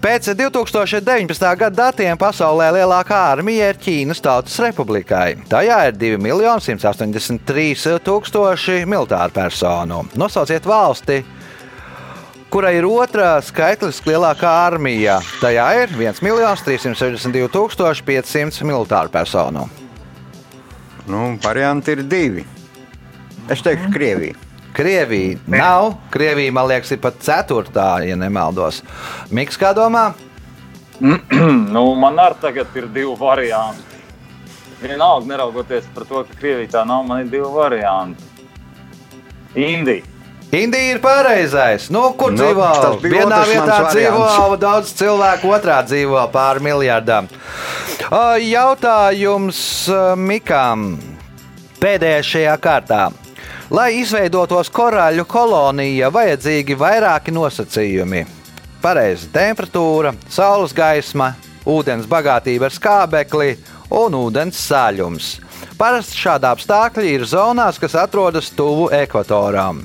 Pēc 0.00 0.30
2019. 0.32 1.42
gada 1.60 1.76
datiem 1.76 2.16
pasaulē 2.16 2.70
lielākā 2.72 3.18
armija 3.34 3.66
ir 3.68 3.76
Ķīnas 3.76 4.22
Tautas 4.24 4.54
Republikai. 4.64 5.34
Tajā 5.50 5.76
ir 5.90 5.98
2 6.00 6.16
183 6.64 7.98
000 8.00 8.88
militāru 8.88 9.36
personu. 9.36 10.00
Nosauciet 10.16 10.64
valsti, 10.64 11.20
kurai 12.48 12.78
ir 12.78 12.88
otrā 12.88 13.34
skaitliski 13.44 14.14
lielākā 14.14 14.56
armija. 14.64 15.20
Tajā 15.44 15.68
ir 15.82 15.92
1 15.92 16.24
362 16.64 18.02
500 18.08 18.64
militāru 18.72 19.12
personu. 19.12 19.68
Nu, 21.12 21.36
varianti 21.44 21.92
ir 21.92 22.06
divi. 22.08 22.48
Es 23.52 23.60
teikšu, 23.60 23.92
Krievija. 23.92 24.49
Krievija 24.72 25.38
nav. 25.46 25.94
Krievija, 26.10 26.52
man 26.52 26.68
liekas, 26.70 26.92
ir 26.94 27.00
pat 27.02 27.18
ceturtā, 27.24 27.88
ja 28.06 28.16
nemaldos. 28.16 28.82
Miks, 29.34 29.58
kā 29.60 29.72
domā? 29.76 30.10
nu, 31.74 31.84
man 31.98 32.20
arī 32.20 32.38
tagad 32.42 32.76
ir 32.76 32.86
divi 32.92 33.14
varianti. 33.18 33.86
Vienalga, 34.80 35.26
neraugoties 35.28 35.84
par 35.94 36.06
to, 36.08 36.22
ka 36.28 36.38
Krievija 36.40 36.70
tā 36.78 36.84
nav, 36.88 37.04
man 37.08 37.24
ir 37.24 37.32
divi 37.32 37.48
varianti. 37.52 38.24
Indija. 39.58 40.06
Indija 40.54 40.94
ir 40.94 40.98
pareizais. 41.02 41.88
Nu, 41.94 42.08
kur 42.18 42.32
Nu, 42.32 42.38
dzīvo? 42.40 42.68
Vienā 43.04 43.42
vietā 43.46 43.76
dzīvo 43.92 44.18
variants. 44.18 44.60
daudz 44.62 44.92
cilvēku, 44.98 45.50
otrā 45.54 45.76
dzīvo 45.86 46.24
pāri 46.32 46.64
miljardām. 46.66 47.28
Jautājums 48.42 49.60
Mikam. 50.18 50.98
Pēdējais 51.80 52.26
šajā 52.34 52.56
kārtā. 52.60 53.04
Lai 53.70 54.00
izveidotos 54.00 54.66
korāļu 54.74 55.22
kolonija, 55.30 56.08
vajadzīgi 56.10 56.74
vairāki 56.74 57.30
nosacījumi. 57.30 58.24
Pareiza 58.82 59.28
temperatūra, 59.30 60.10
saules 60.26 60.74
gaisma, 60.74 61.28
ūdens 61.70 62.08
bagātība 62.10 62.66
ar 62.66 62.74
skābekli 62.74 63.52
un 63.94 64.18
ūdens 64.18 64.58
sāļums. 64.58 65.30
Parasti 65.78 66.18
šādi 66.18 66.50
apstākļi 66.50 67.14
ir 67.14 67.28
zonās, 67.30 67.78
kas 67.78 67.94
atrodas 67.94 68.50
tuvu 68.50 68.90
ekvatoram. 68.90 69.84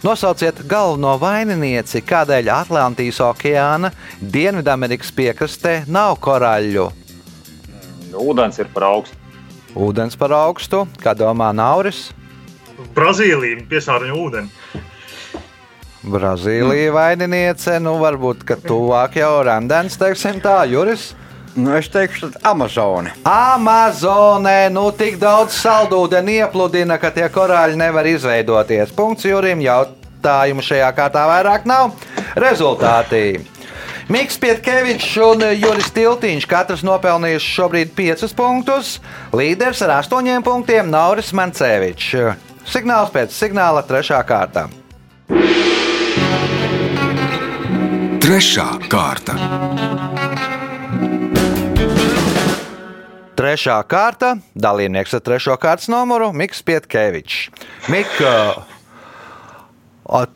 Nosauciet 0.00 0.64
galveno 0.64 1.18
vaininieci, 1.20 2.00
kādēļ 2.08 2.48
Atlantijas 2.56 3.20
okeāna 3.20 3.92
Dienvidamerikas 4.20 5.12
piekrastē 5.12 5.82
nav 5.92 6.16
korāļu. 6.24 6.88
Ūdens 8.16 8.64
ir 8.64 8.72
par 8.72 8.88
augstu. 8.94 9.20
Ūdens 9.76 10.16
par 10.16 10.32
augstu, 10.32 10.86
kā 11.04 11.12
domā 11.12 11.52
Nauris. 11.52 12.06
Brazīlija 12.96 13.64
piesārņo 13.70 14.16
ūdeni. 14.20 14.82
Brazīlija 16.06 16.92
vaininiece, 16.94 17.80
nu 17.82 17.96
varbūt, 17.98 18.44
ka 18.46 18.56
tuvāk 18.62 19.18
jau 19.18 19.40
randens, 19.46 19.96
teiksim 19.98 20.38
tā, 20.44 20.60
Juris. 20.70 21.14
Nu, 21.56 21.72
es 21.72 21.88
teikšu, 21.88 22.28
tad 22.34 22.50
Amazone. 22.52 23.14
Amazonē 23.24 24.68
nu 24.70 24.90
tik 24.92 25.16
daudz 25.18 25.56
saldūdeni 25.56 26.36
iepludina, 26.42 26.98
ka 27.00 27.08
tie 27.10 27.30
korāļi 27.32 27.80
nevar 27.80 28.06
izveidoties. 28.06 28.92
Punkts 28.94 29.24
Jurim, 29.24 29.64
jautājumu 29.64 30.62
šajā 30.62 30.92
kārtā 30.98 31.24
vairāk 31.32 31.64
nav. 31.66 31.96
Rezultāti. 32.36 33.40
Mikls 34.12 34.36
Pietkevičs 34.38 35.16
un 35.24 35.40
Juris 35.56 35.88
Tiltiņš 35.96 36.44
katrs 36.46 36.84
nopelnījuši 36.86 37.54
šobrīd 37.56 37.96
5 37.96 38.36
punktus. 38.38 38.98
Līderis 39.34 39.80
ar 39.82 39.96
8 39.96 40.44
punktiem 40.46 40.92
Nauris 40.92 41.32
Mancevičs. 41.34 42.36
Signāls 42.66 43.12
pēc 43.14 43.30
signāla 43.30 43.84
3. 43.86 44.16
kārta. 44.26 44.66
Trešā 48.22 48.66
kārta. 48.90 49.36
Trešā 53.36 53.76
kārta- 53.86 54.32
dalībnieks 54.66 55.14
ar 55.14 55.22
trešo 55.22 55.54
kārtas 55.62 55.86
numuru 55.92 56.32
Mikls 56.32 56.64
Pietkevičs. 56.66 57.50
Mika, 57.92 58.34
o, 58.56 58.64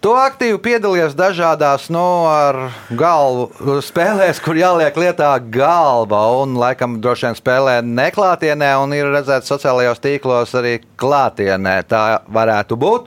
tu 0.03 0.11
aktīvi 0.19 0.59
piedalījies 0.65 1.13
dažādās 1.15 1.85
ar 1.95 2.57
galvu 2.91 3.77
spēlēs, 3.87 4.41
kur 4.43 4.59
jāliek 4.59 4.97
lietā 4.99 5.31
galva. 5.39 6.25
Un, 6.43 6.57
laikam, 6.59 6.99
droši 7.01 7.29
vien 7.29 7.39
spēlē 7.39 7.77
neklātienē, 7.87 8.73
un 8.83 8.97
ir 8.97 9.13
redzēts 9.15 9.47
sociālajos 9.47 10.03
tīklos 10.03 10.57
arī 10.59 10.81
klātienē. 10.99 11.77
Tā 11.87 12.03
varētu 12.27 12.79
būt. 12.83 13.07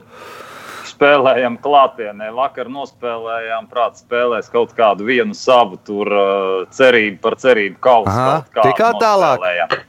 Spēlējam 0.88 1.58
klātienē. 1.60 2.30
Vakar 2.32 2.70
nospēlējām, 2.72 3.68
prātā 3.68 4.00
spēlēs 4.00 4.48
kaut 4.52 4.72
kādu 4.78 5.04
vienu 5.04 5.36
savu 5.36 5.76
tur 5.84 6.08
uh, 6.08 6.68
cerību 6.72 7.20
par 7.20 7.36
cerību 7.44 7.76
kausu. 7.82 8.14
Kādu 8.54 8.70
tikāt 8.70 9.02
tālāk? 9.02 9.42
nospēlējām. 9.42 9.82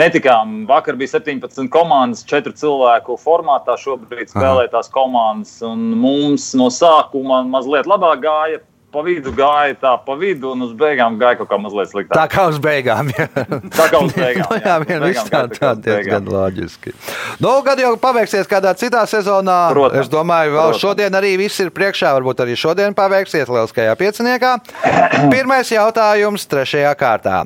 Netikām. 0.00 0.64
Vakar 0.68 0.96
bija 0.98 1.16
17 1.18 1.68
komandas, 1.72 2.22
4 2.30 2.54
cilvēku 2.56 3.16
formātā. 3.20 3.76
Šobrīd 3.80 4.30
spēlē 4.32 4.68
tās 4.72 4.90
komandas. 4.92 5.56
un 5.66 5.90
Mums 6.00 6.52
no 6.58 6.70
sākuma 6.72 7.42
mazliet 7.48 7.90
labāk 7.90 8.22
gāja. 8.24 8.60
Pa 8.90 9.04
vidu 9.06 9.30
gāja 9.30 9.76
tā, 9.78 9.90
pa 10.02 10.14
vidu, 10.18 10.48
un 10.50 10.64
uz 10.66 10.72
beigām 10.74 11.14
gāja 11.20 11.36
kaut 11.38 11.46
kā 11.52 11.56
mazliet 11.62 11.92
sliktāk. 11.92 12.16
Tā 12.18 12.24
kā 12.26 12.48
uz 12.50 12.56
beigām. 12.58 13.12
jā. 13.14 13.28
Tā 13.70 13.84
kā 13.92 14.00
uz 14.02 14.14
beigām, 14.16 14.48
Nu, 14.50 14.56
jā, 14.58 14.64
jā. 14.66 14.74
vien 14.82 15.04
Uz 15.04 15.12
viss 15.12 15.28
beigām 15.28 15.52
tā, 15.54 15.60
tā 15.60 15.70
diezgan 15.84 16.26
loģiski. 16.26 16.94
Nu, 17.38 17.52
kad 17.62 17.78
jau 17.78 17.92
paveiksies 18.02 18.50
kādā 18.50 18.72
citā 18.74 19.04
sezonā, 19.06 19.58
Protams, 19.70 20.02
es 20.02 20.10
domāju, 20.10 20.56
vēl 20.56 20.72
protams. 20.72 20.82
šodien 20.82 21.18
arī 21.20 21.30
viss 21.38 21.62
ir 21.62 21.70
priekšā. 21.70 22.10
Varbūt 22.18 22.42
arī 22.42 22.58
šodien 22.58 22.98
paveiksies 22.98 23.46
lieliskajā 23.46 23.94
pieciniekā. 24.02 24.52
Pirmais 25.36 25.70
jautājums 25.70 26.50
trešajā 26.50 26.90
kārtā. 26.98 27.44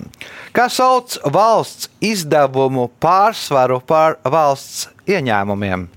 Kas 0.56 0.80
sauc 0.80 1.18
valsts 1.28 1.92
izdevumu 2.00 2.88
pārsvaru 3.04 3.82
par 3.84 4.16
valsts 4.24 4.88
ieņēmumiem? 5.12 5.90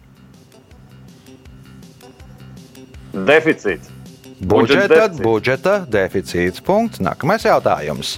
Deficīts. 3.28 3.96
Budžeta, 4.38 5.08
deficīts. 5.10 5.22
budžeta 5.24 5.74
deficīts. 5.90 6.62
Punkts. 6.62 7.00
Nākamais 7.02 7.42
jautājums. 7.42 8.18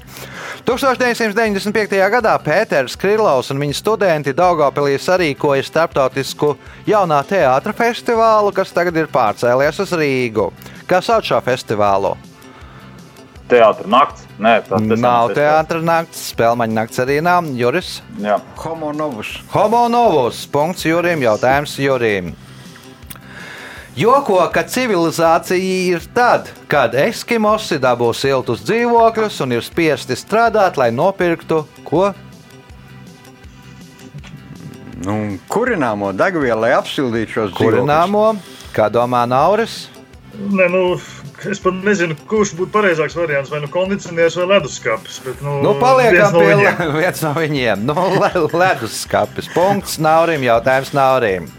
1995. 0.68 1.96
gadā 2.12 2.34
Pēters 2.44 2.98
Krilovs 3.00 3.54
un 3.54 3.62
viņa 3.64 3.78
studenti 3.78 4.34
Daugopilī 4.36 4.98
sarīkoja 5.00 5.64
starptautisku 5.64 6.58
jaunā 6.90 7.22
teātra 7.24 7.72
festivālu, 7.72 8.52
kas 8.52 8.76
tagad 8.76 9.00
ir 9.00 9.08
pārcēlies 9.08 9.80
uz 9.80 9.96
Rīgu. 9.96 10.50
Kā 10.90 11.00
sauc 11.00 11.24
šo 11.24 11.40
festivālu? 11.46 12.18
Teātris 13.50 13.88
nakts. 13.90 14.28
Nē, 14.40 14.60
tas, 14.68 14.84
tas 14.92 15.02
Nav 15.02 15.32
teātris 15.34 15.88
nakts, 15.88 16.28
spēlmaņa 16.36 16.76
nakts 16.76 17.00
arī 17.02 17.18
nav. 17.24 17.48
Juris. 17.58 18.02
Jā. 18.20 18.38
Homo 18.60 18.92
novus. 18.92 19.40
Homo 19.56 19.88
novus. 19.88 20.44
Punkts 20.52 20.86
Jurim. 20.86 21.24
Jautājums 21.24 21.80
Jurim. 21.80 22.36
Joko, 24.00 24.38
ka 24.54 24.62
civilizācija 24.64 25.98
ir 25.98 26.04
tad, 26.16 26.48
kad 26.72 26.94
eskimosi 26.96 27.80
dabū 27.84 28.14
siltus 28.16 28.62
dzīvokļus 28.64 29.40
un 29.44 29.58
ir 29.58 29.66
spiesti 29.66 30.16
strādāt, 30.16 30.78
lai 30.80 30.88
nopirktu 30.96 31.64
ko? 31.88 32.12
Nu, 35.04 35.16
kurināmo 35.52 36.14
degvielu, 36.16 36.62
lai 36.64 36.72
apsildītu 36.78 37.36
šos. 37.36 37.54
Kurināmo? 37.60 38.34
Kā 38.76 38.88
domā 38.94 39.26
Nauris? 39.28 39.88
Nē, 40.40 40.68
nu, 40.72 40.82
es 41.50 41.60
pat 41.64 41.76
nezinu, 41.84 42.16
kurš 42.30 42.54
būtu 42.60 42.72
pareizāks 42.76 43.16
variants. 43.20 43.52
Vai 43.52 43.60
nu 43.64 43.70
kondicionieris 43.74 44.38
vai 44.40 44.48
leduskapis. 44.54 45.20
Bet, 45.26 45.42
nu, 45.44 45.58
Nu, 45.66 45.74
paliekam 45.82 46.36
no 46.36 46.44
pie 46.44 46.52
viņiem. 46.54 46.84
le- 46.84 46.98
viens 47.02 47.24
no 47.26 47.32
viņiem. 47.36 47.88
Nu, 47.90 47.96
le- 48.20 48.48
leduskapis. 48.64 49.50
Punkts 49.56 49.98
Naurim. 50.04 50.44
Jautājums 50.48 50.94
Naurim. 50.96 51.50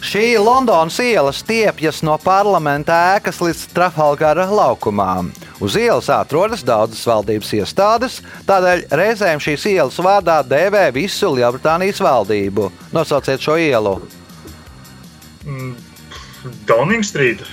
Šī 0.00 0.38
Londonas 0.40 0.96
iela 1.04 1.32
stiepjas 1.32 2.00
no 2.02 2.14
parlamenta 2.18 2.94
ēkas 3.18 3.36
līdz 3.44 3.66
Trafalgara 3.76 4.46
laukumām. 4.48 5.28
Uz 5.60 5.76
ielas 5.76 6.08
atrodas 6.08 6.64
daudzas 6.64 7.02
valdības 7.04 7.52
iestādes, 7.58 8.16
tādēļ 8.48 8.86
reizēm 8.96 9.42
šīs 9.44 9.66
ielas 9.74 10.00
vārdā 10.00 10.40
dēvē 10.40 10.86
visu 10.96 11.34
Lielbritānijas 11.36 12.00
valdību. 12.00 12.70
Nosauciet 12.96 13.44
šo 13.44 13.58
ielu. 13.60 13.98
Downing 16.66 17.04
Street. 17.04 17.44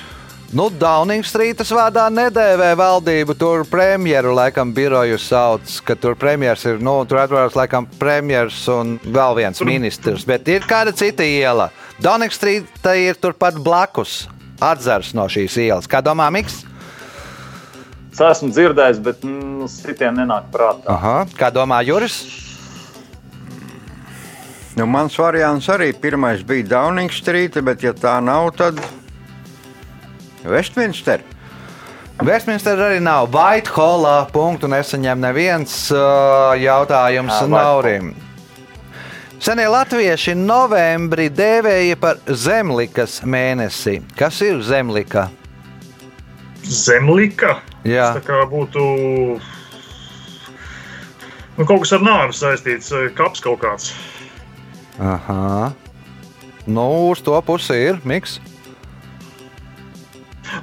Nu, 0.55 0.69
Downing 0.71 1.25
Streetas 1.27 1.73
vārdā 1.75 2.05
nedēvē 2.07 2.69
valdību. 2.79 3.35
Tur 3.35 3.65
premjeru 3.67 4.31
laikam 4.37 4.71
biroju 4.71 5.17
sauc, 5.19 5.73
ka 5.83 5.97
tur 5.99 6.15
premjeras 6.15 6.63
ir. 6.69 6.79
Nu, 6.79 7.01
tur 7.03 7.19
atrodas 7.19 7.57
laikam 7.59 7.89
premjeras 7.99 8.61
un 8.71 8.95
vēl 9.03 9.35
viens 9.41 9.59
ministrs. 9.67 10.23
Bet 10.27 10.47
ir 10.47 10.63
kāda 10.69 10.95
cita 10.95 11.27
iela. 11.27 11.67
Downing 11.97 12.33
Streeta 12.33 12.93
ir 12.93 13.17
turpat 13.17 13.57
blakus. 13.57 14.27
Atzars 14.61 15.13
no 15.17 15.25
šīs 15.29 15.55
ielas. 15.61 15.87
Kā 15.89 16.01
domā 16.05 16.29
Miks? 16.33 16.63
Es 18.13 18.21
esmu 18.25 18.49
dzirdējis, 18.49 18.99
bet 19.05 19.23
nu, 19.25 19.67
citiem 19.69 20.15
nenāk 20.17 20.47
prātā. 20.53 20.85
Aha. 20.89 21.15
Kā 21.37 21.51
domā 21.53 21.83
Juris? 21.85 22.19
Nu, 24.77 24.85
mans 24.89 25.17
variants 25.17 25.69
arī 25.73 25.91
pirmais 25.97 26.43
bija 26.45 26.65
Downing 26.75 27.13
Street, 27.13 27.57
bet, 27.65 27.81
ja 27.85 27.93
tā 27.97 28.17
nav, 28.21 28.51
tad 28.57 28.81
Westminster. 30.45 31.25
Westminster 32.25 32.77
arī 32.81 33.01
nav. 33.01 33.29
Whitehallā 33.33 34.29
punktu 34.33 34.69
nesaņem 34.69 35.21
neviens 35.21 35.73
uh, 35.93 36.53
jautājums 36.61 37.41
Naurim. 37.49 38.13
Senie 39.37 39.67
latvieši 39.69 40.33
novembrī 40.33 41.27
dēvēja 41.29 41.97
par 42.01 42.17
zemlikas 42.25 43.19
mēnesi. 43.21 43.99
Kas 44.17 44.39
ir 44.41 44.63
zemlika? 44.65 45.27
Zemlika. 46.65 47.59
Jā. 47.85 48.09
Tas 48.15 48.17
tā 48.17 48.23
kā 48.25 48.39
būtu 48.49 48.81
nu, 51.57 51.65
kaut 51.65 51.83
kas 51.85 51.93
ar 51.93 52.05
nāvi 52.07 52.33
saistīts, 52.33 52.89
eh, 52.97 53.11
kaps 53.13 53.43
kaut 53.45 53.61
kāds. 53.61 53.91
Aha. 54.97 55.69
Nu, 56.65 56.87
uz 57.11 57.21
to 57.21 57.37
pusi 57.45 57.77
ir 57.77 58.01
miks. 58.03 58.39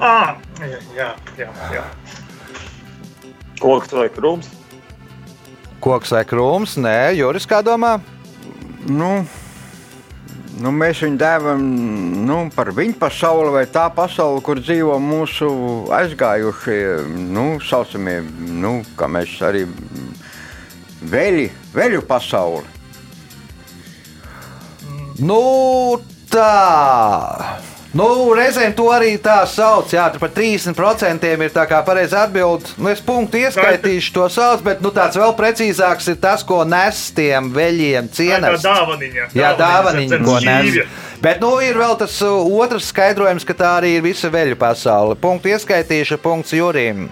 Ah, 0.01 0.35
jā, 0.59 0.81
jā, 0.97 1.13
jā. 1.39 1.49
jā. 1.73 1.85
Koks 3.63 3.95
vai 3.95 4.09
krūms? 4.11 4.51
Koks 5.85 6.11
vai 6.11 6.25
krūms? 6.27 6.75
Nē, 6.83 7.15
Juris, 7.15 7.47
kā 7.47 7.63
domā? 7.63 8.01
Nu, 8.85 9.11
nu, 10.61 10.73
mēs 10.77 11.01
viņu 11.05 11.16
dēvam 11.20 11.62
nu, 12.29 12.38
par 12.55 12.68
viņu 12.77 12.99
pasauli 13.01 13.55
vai 13.55 13.64
tā 13.73 13.87
pasauli, 13.94 14.42
kur 14.44 14.61
dzīvo 14.61 14.99
mūsu 15.01 15.49
aizgājušie, 15.94 16.79
nu, 17.33 17.47
saucamie, 17.64 18.18
nu, 18.61 18.77
kā 18.99 19.09
mēs 19.09 19.38
arī 19.47 19.64
veļi, 21.01 21.49
veļu 21.73 22.05
pasauli. 22.09 22.68
Nu, 25.25 25.40
tā. 26.29 27.64
Nu, 27.95 28.07
reizēm 28.35 28.73
to 28.75 28.89
arī 28.91 29.13
tā 29.23 29.37
sauc. 29.47 29.93
Jā, 29.95 30.09
par 30.19 30.33
30% 30.35 31.29
ir 31.31 31.53
tā 31.55 31.63
kā 31.71 31.79
pareizi 31.87 32.17
atbild. 32.19 32.67
Nu, 32.75 32.89
es 32.91 32.99
punktu 33.05 33.39
ieskaitīšu 33.39 34.17
to 34.17 34.27
sauc, 34.35 34.65
bet 34.67 34.83
nu, 34.83 34.91
tāds 34.95 35.15
vēl 35.21 35.31
precīzāks 35.39 36.11
ir 36.11 36.19
tas, 36.19 36.43
ko 36.43 36.65
nes 36.67 37.05
tiem 37.15 37.53
veļiem 37.55 38.11
Tā 38.11 38.19
cienīt. 38.19 38.57
ir 38.57 38.65
dāvaniņa. 38.67 39.29
Jā, 39.39 39.53
dāvaniņa, 39.61 40.21
ko 40.27 40.41
nes. 40.43 40.81
Bet 41.23 41.39
nu, 41.41 41.53
ir 41.63 41.79
vēl 41.79 41.95
tas 42.03 42.19
uh, 42.27 42.43
otrs 42.59 42.91
skaidrojums, 42.91 43.47
ka 43.47 43.55
tā 43.55 43.71
arī 43.79 43.95
ir 44.01 44.03
visa 44.05 44.29
veļu 44.29 44.59
pasaule. 44.59 45.15
Punktu 45.15 45.55
ieskaitīšu, 45.55 46.19
punkts 46.19 46.53
Jurim. 46.59 47.07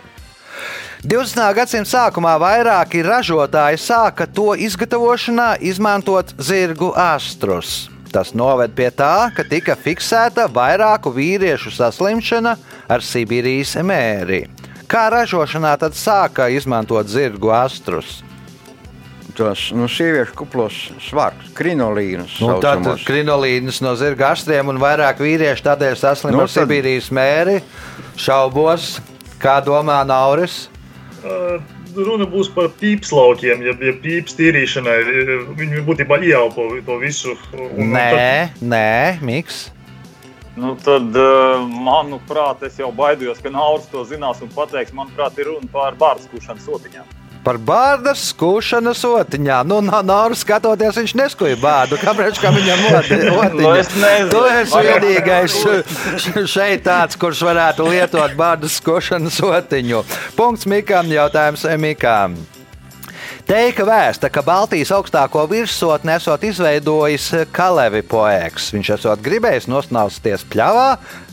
20. 1.07 1.47
gadsimta 1.55 1.91
sākumā 1.91 2.35
vairāki 2.43 3.07
ražotāji 3.07 3.79
sāka 3.83 4.27
to 4.27 4.53
izgatavošanā 4.59 5.57
izmantot 5.63 6.35
zirgu 6.43 6.91
astrus. 6.99 7.89
Tas 8.13 8.35
noved 8.37 8.75
pie 8.77 8.91
tā, 8.93 9.31
ka 9.33 9.45
tika 9.49 9.73
fiksēta 9.79 10.45
vairāku 10.53 11.15
vīriešu 11.17 11.73
saslimšana 11.73 12.57
ar 12.93 13.05
Sibīrijas 13.05 13.73
mēri. 13.89 14.43
Kā 14.85 15.07
ražošanā 15.15 15.73
tad 15.81 15.97
sāka 15.97 16.51
izmantot 16.53 17.09
zirgu 17.09 17.49
astrus? 17.57 18.19
Tos 19.33 19.71
nu, 19.73 19.87
sieviešu 19.89 20.35
kuplos 20.37 20.77
svārkus, 21.01 21.55
krinolīnus. 21.57 22.35
Nu, 22.45 22.59
tad 22.61 22.85
krinolīnas 23.09 23.81
no 23.81 23.95
zirga 23.97 24.35
astriem 24.37 24.69
un 24.69 24.81
vairāk 24.83 25.23
vīriešu 25.25 25.65
tādēļ 25.71 25.97
saslim 25.97 26.37
Nu, 26.37 26.45
ar 26.45 26.53
tad- 26.53 26.67
Sibīrijas 26.67 27.09
mēri. 27.09 27.63
Šaubos, 28.21 28.99
kā 29.41 29.57
domā 29.65 30.03
Nauris. 30.05 30.67
Uh, 31.25 31.63
Runa 31.97 32.25
būs 32.25 32.49
par 32.55 32.71
pīpslaukiem, 32.81 33.63
ja, 33.67 33.75
ja 33.77 33.93
pīps 33.93 34.37
tīrīšanai. 34.39 34.99
eh, 35.03 35.33
Viņi 35.59 35.85
būtībā 35.85 36.19
ieelpo 36.25 36.69
to 36.87 36.99
visu. 36.99 37.37
un- 37.53 37.93
Nē, 37.93 38.49
nē, 38.63 39.21
Miks. 39.21 39.71
Nu, 40.57 40.77
tad, 40.77 41.17
eh, 41.17 41.57
manuprāt, 41.89 42.63
es 42.63 42.77
jau 42.77 42.93
baidos, 42.93 43.43
ka 43.43 43.51
Nauris 43.51 43.87
to 43.87 44.05
zinās 44.05 44.43
un 44.43 44.49
pateiks, 44.49 44.93
manuprāt, 44.93 45.39
ir 45.39 45.47
runa 45.47 45.69
par 45.73 45.95
bārdu 45.95 46.21
skūšanu 46.29 46.61
sotiņām. 46.61 47.22
Par 47.43 47.59
bārdas 47.59 48.23
skūšanu 48.31 48.93
sotiņā. 48.95 49.59
Nu, 49.67 49.81
no, 49.83 50.21
skatoties, 50.39 51.01
viņš 51.01 51.15
neskuja 51.19 51.59
bārdu. 51.59 51.99
Kāpēc 51.99 52.39
kā 52.39 52.53
viņam 52.55 52.85
otiņa? 53.01 53.33
Nu. 53.59 53.75
Tu 54.31 54.45
esi 54.55 54.85
vienīgais 54.87 55.59
šeit 56.55 56.87
tāds, 56.87 57.19
kurš 57.19 57.43
varētu 57.51 57.91
lietot 57.91 58.39
bārdas 58.39 58.79
skūšanu 58.79 59.35
sotiņu. 59.35 60.07
Punkts 60.39 60.71
Mikam, 60.71 61.11
jautājums 61.11 61.67
Mikam. 61.83 62.39
Teika 63.53 63.85
vēsta, 63.85 64.31
ka 64.33 64.41
Baltijas 64.41 64.89
augstāko 64.97 65.43
virsotni 65.51 66.15
esot 66.15 66.41
izveidojis 66.49 67.27
Kalevi 67.53 68.01
poēks. 68.09 68.71
Viņš 68.73 68.91
esot 68.95 69.21
gribējis 69.21 69.67
nosnausties 69.69 70.47
pļavā, 70.49 70.87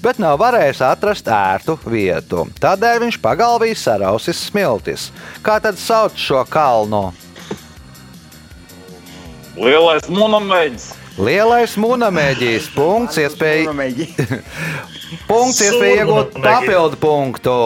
bet 0.03 0.19
nav 0.19 0.35
varējis 0.41 0.81
atrast 0.83 1.31
ērtu 1.31 1.77
vietu. 1.87 2.43
Tādēļ 2.59 2.99
viņš 3.05 3.19
pagalvī 3.23 3.71
sarausis 3.71 4.41
smiltis. 4.49 5.05
Kā 5.47 5.61
tad 5.63 5.79
sauc 5.79 6.19
šo 6.19 6.43
kalnu? 6.51 7.05
Lielais 9.55 10.11
monomēģis. 10.11 10.91
Lielais 11.23 11.77
mūnamēģis. 11.79 12.67
Punkts, 12.75 13.23
iespēja. 13.23 13.71
Punkts, 15.31 15.63
iespēja 15.69 16.03
iegūt 16.03 16.35
papildu 16.43 16.99
punktu. 16.99 17.57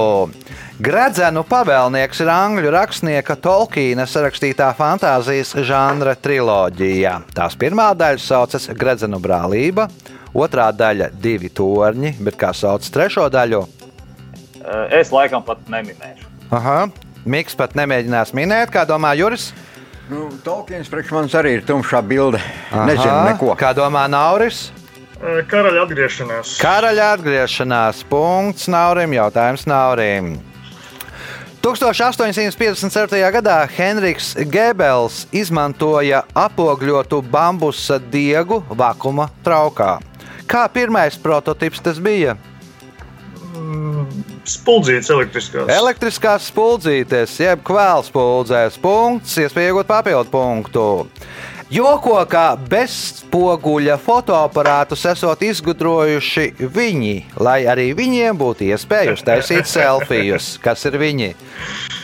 Gradzenu 0.84 1.46
pavēlnieks 1.48 2.20
ir 2.26 2.30
angļu 2.34 2.72
rakstnieka 2.74 3.38
Tolkiena 3.40 4.04
sarakstītā 4.10 4.66
fantāzijas 4.76 5.54
žanra 5.64 6.12
triloģija. 6.20 7.14
Tās 7.38 7.56
pirmā 7.56 7.86
daļa 7.96 8.20
saucas 8.20 8.68
Gradzenu 8.76 9.22
brālība, 9.24 9.86
otrā 10.36 10.66
daļa- 10.76 11.08
divi 11.24 11.48
torņi, 11.56 12.18
bet 12.20 12.36
kā 12.36 12.52
sauc 12.52 12.84
trešo 12.92 13.30
daļu? 13.32 13.62
Eh, 14.66 15.00
Es 15.00 15.12
laikam 15.12 15.46
pat 15.46 15.58
neminēšu. 15.70 16.28
Aha, 16.52 16.90
Miks 17.26 17.56
pat 17.56 17.74
nemēģinās 17.76 18.34
minēt, 18.34 18.70
kā 18.70 18.86
domā 18.86 19.16
Juris. 19.16 19.54
Nu, 20.10 20.30
Tolkiens 20.44 20.90
priekš 20.90 21.12
manis 21.12 21.32
arī 21.32 21.54
ir 21.54 21.62
tumšā 21.62 22.06
bilde. 22.06 22.42
Nezinu 22.74 23.24
neko. 23.32 23.56
Kā 23.56 23.74
domā 23.74 24.10
Nauris? 24.10 24.72
Eh, 25.24 25.44
Karaļa 25.48 25.88
atgriešanās. 25.88 26.58
Karaļa 26.60 27.14
atgriešanās 27.18 28.04
punkts 28.10 28.68
Naurim, 28.68 29.14
jautājums 29.14 29.66
Naurim. 29.66 30.53
1857. 31.64 33.32
gadā 33.32 33.62
Henriks 33.72 34.34
Gebels 34.52 35.22
izmantoja 35.32 36.26
apogļotu 36.36 37.22
bambusa 37.24 38.02
diegu 38.12 38.58
vakuma 38.68 39.30
traukā. 39.46 39.94
Kā 40.44 40.66
pirmais 40.68 41.16
prototyps 41.16 41.80
tas 41.86 42.02
bija? 42.04 42.36
Spuldzītas 44.44 45.14
elektriskās. 45.16 45.72
Elektriskās 45.72 46.52
spuldzītes, 46.52 47.40
jeb 47.40 47.64
kvēls 47.64 48.12
spuldzēs, 48.12 48.76
punkts, 48.84 49.40
iespēja 49.40 49.72
iegūt 49.72 49.88
papildu 49.88 50.36
punktu. 50.36 50.86
Joko, 51.74 52.20
ka 52.30 52.54
bezspoguļa 52.70 53.96
fotoaparātus 53.98 55.08
esot 55.10 55.42
izgudrojuši 55.42 56.68
viņi, 56.70 57.14
lai 57.42 57.64
arī 57.66 57.88
viņiem 57.98 58.38
būtu 58.38 58.68
iespēja 58.68 59.16
uztaisīt 59.16 59.66
selfijas. 59.72 60.52
Kas 60.62 60.86
ir 60.86 61.00
viņi? 61.02 61.32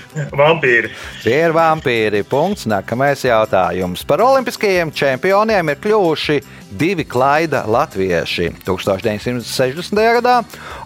Vampīri. 0.09 0.89
Tie 1.21 1.35
ir 1.37 1.53
vampīri. 1.53 2.23
Punkts. 2.25 2.65
Nākamais 2.69 3.21
jautājums. 3.25 4.01
Par 4.09 4.23
olimpiskajiem 4.25 4.89
čempioniem 4.95 5.69
ir 5.69 5.77
kļuvuši 5.83 6.39
divi 6.79 7.05
klaida 7.05 7.61
latvieši. 7.69 8.49
1960. 8.65 10.01
gadā 10.19 10.39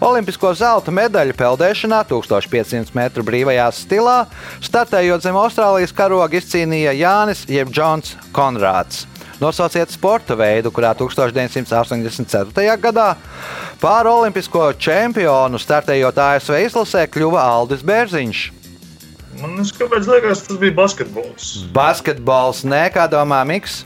Olimpisko 0.04 0.52
zelta 0.56 0.92
medaļu 0.94 1.36
peldēšanā 1.38 2.02
1500 2.10 2.92
metru 2.96 3.24
brīvajā 3.24 3.70
stilā 3.72 4.18
startējot 4.64 5.24
zem 5.24 5.40
Austrālijas 5.40 5.94
karoga 5.96 6.40
izcīnīja 6.40 6.92
Jānis 7.00 7.46
jeb 7.48 7.72
Džons 7.72 8.16
Konrāds. 8.36 9.06
Nosauciet 9.40 9.90
sporta 9.90 10.36
veidu, 10.38 10.70
kurā 10.72 10.92
1984. 10.96 12.76
gadā 12.80 13.08
pāri 13.80 14.12
olimpisko 14.12 14.68
čempionu 14.78 15.58
startējot 15.60 16.20
ASV 16.28 16.60
izlasē 16.68 17.08
kļuva 17.10 17.42
Aldis 17.56 17.82
Bērziņš. 17.84 18.63
Man 19.40 19.56
liekas, 19.58 20.44
tas 20.46 20.58
bija 20.60 20.74
basketbols. 20.76 21.50
Basketbols, 21.74 22.62
nē, 22.68 22.86
kā 22.94 23.08
domā 23.10 23.40
Miks? 23.48 23.82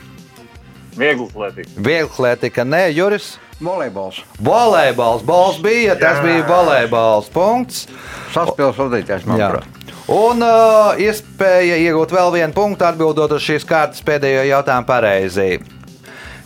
Viegli 0.99 1.25
atletika. 1.29 1.69
Vieglietika, 1.77 2.65
nē, 2.67 2.83
Juris. 2.93 3.37
Volejbols. 3.59 4.21
Volejbols, 4.39 5.23
bols 5.27 5.57
bija, 5.63 5.95
tas 5.99 6.19
Jā. 6.19 6.23
bija 6.23 6.45
volejbols. 6.47 7.27
Punkts. 7.33 7.87
Saspēles 8.31 8.77
vadītājs, 8.79 9.25
manuprāt. 9.27 9.67
Un 10.09 10.41
uh, 10.41 10.95
iespēja 10.97 11.75
iegūt 11.83 12.13
vēl 12.15 12.31
vienu 12.37 12.55
punktu, 12.55 12.87
atbildot 12.87 13.35
uz 13.35 13.43
šīs 13.45 13.67
kārtas 13.67 14.01
pēdējo 14.05 14.47
jautājumu 14.47 14.87
pareizi. 14.87 15.49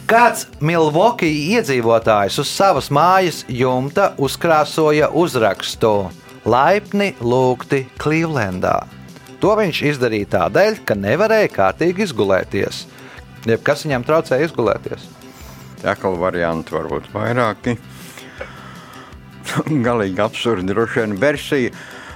Kāds 0.09 0.49
Milvoki 0.59 1.29
iedzīvotājs 1.53 2.41
uz 2.43 2.49
savas 2.51 2.89
mājas 2.91 3.45
jumta 3.47 4.11
uzkrāsoja 4.19 5.07
uzrakstu 5.15 5.93
Laipni 6.43 7.13
lūgti 7.23 7.85
Clevelandā. 8.01 8.81
To 9.39 9.53
viņš 9.59 9.79
izdarīja 9.93 10.27
tādēļ, 10.37 10.81
ka 10.87 10.95
nevarēja 10.99 11.51
kārtīgi 11.51 12.03
izgulēties. 12.03 12.83
Jeb 13.47 13.63
kas 13.63 13.83
viņam 13.87 14.03
traucēja 14.07 14.47
izgulēties? 14.49 15.07
Tekla 15.81 16.13
varianti 16.19 16.75
var 16.75 16.87
būt 16.91 17.09
vairāki. 17.15 17.77
Galīgi 19.87 20.23
absurdi 20.23 20.67
droši 20.71 21.03
vien 21.03 21.17
versija. 21.19 21.73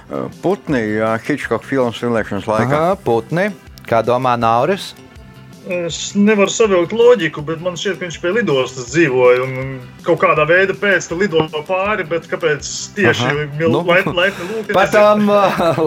Uh, 0.08 0.28
Putni, 0.42 0.80
jā, 0.98 1.10
Hitchcock 1.24 1.64
filmas 1.68 2.00
filmēšanas 2.00 2.48
laikā. 2.48 2.78
Aha, 2.78 2.96
putni. 3.04 3.50
Kā 3.88 4.00
domā 4.04 4.36
Nauris? 4.40 4.94
Es 5.68 6.14
nevaru 6.16 6.48
savilkt 6.48 6.94
loģiku, 6.96 7.42
bet 7.44 7.60
man 7.60 7.74
šķiet, 7.76 7.98
ka 7.98 8.06
viņš 8.06 8.18
pie 8.22 8.30
lidostas 8.32 8.86
dzīvoja 8.92 9.42
un 9.44 9.72
kaut 10.06 10.20
kādā 10.22 10.46
veidā 10.48 10.72
pēc 10.78 11.08
tam 11.10 11.20
lidoja 11.20 11.62
pāri. 11.68 12.06
Bet 12.08 12.28
kāpēc 12.30 12.68
tieši 12.96 13.32
mil- 13.58 13.74
nu. 13.74 13.82
laipni 13.84 14.14
laipni 14.16 14.46
lūk? 14.48 14.72
Par 14.72 14.88
tām 14.94 15.28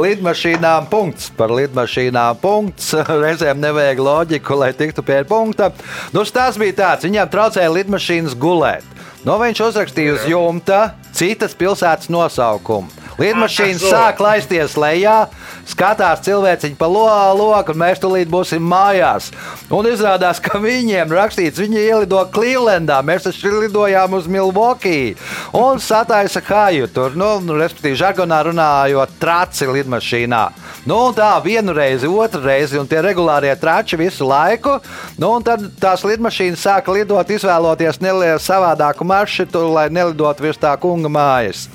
lidmašīnām 0.05 0.89
punkts. 0.91 1.31
Par 1.37 1.49
lidmašīnām 1.55 2.37
punkts. 2.43 2.91
Reizēm 3.23 3.63
nevajag 3.63 4.03
loģiku, 4.05 4.59
lai 4.61 4.71
tiktu 4.77 5.05
pie 5.07 5.23
punkta. 5.25 5.71
Nu, 6.13 6.25
tas 6.25 6.59
bija 6.61 6.77
tāds, 6.83 7.07
viņam 7.07 7.31
traucēja 7.31 7.71
lidmašīnas 7.73 8.37
gulēt. 8.37 8.85
No 9.25 9.37
viņš 9.41 9.59
uzrakstīja 9.71 10.17
uz 10.17 10.23
jumta 10.29 10.95
citas 11.13 11.53
pilsētas 11.57 12.09
nosaukumu. 12.09 13.00
Lidmašīna 13.19 13.79
sāk 13.81 14.21
laisties 14.23 14.75
lejā, 14.79 15.27
skatās 15.67 16.23
cilvēciņu 16.25 16.77
pa 16.79 16.87
lo- 16.87 17.09
loku, 17.37 17.73
un 17.73 17.81
mēs 17.81 17.99
tulīt 17.99 18.29
būsim 18.31 18.63
mājās. 18.63 19.31
Un 19.69 19.85
izrādās, 19.85 20.39
ka 20.41 20.59
viņiem 20.59 21.11
rakstīts, 21.11 21.59
viņi 21.59 21.83
ielido 21.87 22.21
Clevelandā, 22.31 23.01
mēs 23.03 23.27
taču 23.27 23.51
lidojām 23.59 24.13
uz 24.13 24.27
Milwaukee 24.27 25.15
un 25.53 25.79
sataisa 25.79 26.41
kāju 26.41 26.87
tur, 26.93 27.15
nu, 27.15 27.39
nu, 27.39 27.57
respektīvi, 27.59 27.99
žargonā 27.99 28.41
runājot, 28.47 29.17
traci 29.19 29.67
lidmašīnā. 29.67 30.43
Nu, 30.85 31.11
tā 31.13 31.29
vienu 31.43 31.73
reizi, 31.77 32.07
otru 32.07 32.41
reizi, 32.41 32.79
un 32.79 32.87
tie 32.89 33.01
regulārie 33.05 33.53
trači 33.59 33.99
visu 33.99 34.25
laiku. 34.27 34.79
Nu, 35.21 35.35
tad 35.45 35.61
tās 35.81 36.01
lidmašīnas 36.07 36.63
sāka 36.63 36.93
lidot, 36.95 37.29
izvēloties 37.29 38.01
nelielu 38.01 38.39
savādāku 38.41 39.05
maršrutu, 39.05 39.67
lai 39.73 39.89
nelidotu 39.93 40.47
virs 40.47 40.57
tā 40.61 40.73
kunga 40.81 41.11
mājas. 41.11 41.67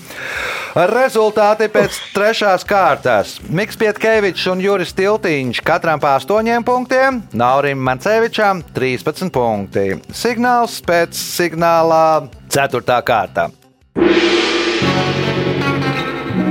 Rezultāti 1.26 1.66
pēc 1.74 1.96
trešās 2.14 2.62
kārtas. 2.62 3.30
Mikls 3.50 3.74
Pietkevičs 3.80 4.44
un 4.46 4.60
Juris 4.62 4.92
Tiltiņš 4.94 5.58
katram 5.66 5.98
pa 5.98 6.12
8 6.20 6.62
punktiem, 6.62 7.16
Naurim 7.34 7.80
Mancevičam 7.82 8.60
13 8.76 9.32
punkti. 9.34 9.96
Signāls 10.14 10.76
pēc 10.86 11.18
signālā 11.18 12.28
4. 12.54 12.98
kārta. 13.08 13.48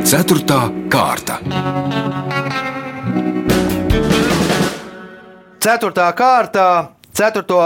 Ceturtā 0.03 0.59
kārta. 0.91 1.39
Ceturtā 5.63 6.09
kārta. 6.19 6.67
Ceturto 7.15 7.63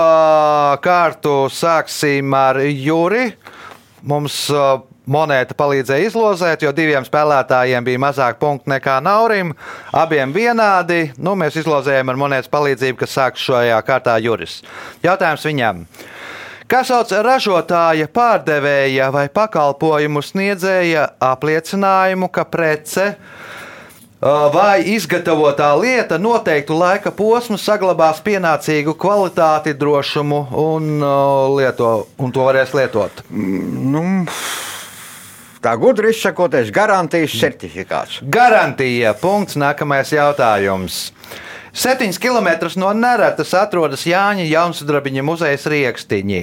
kārtu 0.86 1.34
sāksim 1.50 2.38
ar 2.38 2.62
Juri. 2.70 3.32
Mums 4.06 4.46
uh, 4.54 4.86
monēta 5.10 5.58
palīdzēja 5.58 6.10
izlozēt, 6.10 6.64
jo 6.64 6.74
diviem 6.76 7.06
spēlētājiem 7.08 7.86
bija 7.86 8.02
mazāk 8.06 8.40
punktu 8.42 8.72
nekā 8.76 9.00
Naurim. 9.04 9.56
Abiem 9.96 10.34
vienādi. 10.36 11.10
Nu, 11.18 11.36
mēs 11.40 11.60
izlozējām 11.64 12.14
ar 12.14 12.22
monētas 12.22 12.52
palīdzību, 12.54 13.02
kas 13.02 13.18
sāks 13.18 13.50
šajā 13.50 13.82
kārtā 13.88 14.20
Juris. 14.24 14.62
Jautājums 15.06 15.46
viņam. 15.50 15.86
Kā 16.70 16.84
sauc 16.86 17.10
ražotāja, 17.26 18.06
pārdevēja 18.14 19.08
vai 19.10 19.26
pakalpojumu 19.34 20.22
sniedzēja 20.22 21.08
apliecinājumu, 21.32 22.30
ka 22.30 22.46
prece 22.46 23.16
vai 24.54 24.84
izgatavotā 24.94 25.72
lieta 25.80 26.20
noteiktu 26.22 26.76
laika 26.78 27.10
posmu 27.16 27.58
saglabās 27.58 28.20
pienācīgu 28.22 28.94
kvalitāti, 29.00 29.74
drošumu 29.80 30.44
un, 30.62 31.00
lieto, 31.56 31.94
un 32.20 32.36
to 32.36 32.46
varēs 32.46 32.76
lietot. 32.78 33.24
Nu, 33.32 34.04
tā 35.64 35.76
gudri 35.80 36.14
izsakoties, 36.14 36.72
garantijas 36.74 37.36
certifikāts. 37.40 38.20
Garantija. 38.24 39.14
Punkts. 39.20 39.60
Nākamais 39.60 40.14
jautājums. 40.16 41.10
7 41.74 42.18
km 42.18 42.50
no 42.82 42.90
Neretas 42.98 43.54
atrodas 43.54 44.02
Jāņa 44.10 44.48
Jaunsudrabiņa 44.50 45.24
muzeja 45.24 45.60
Rieksniņi. 45.70 46.40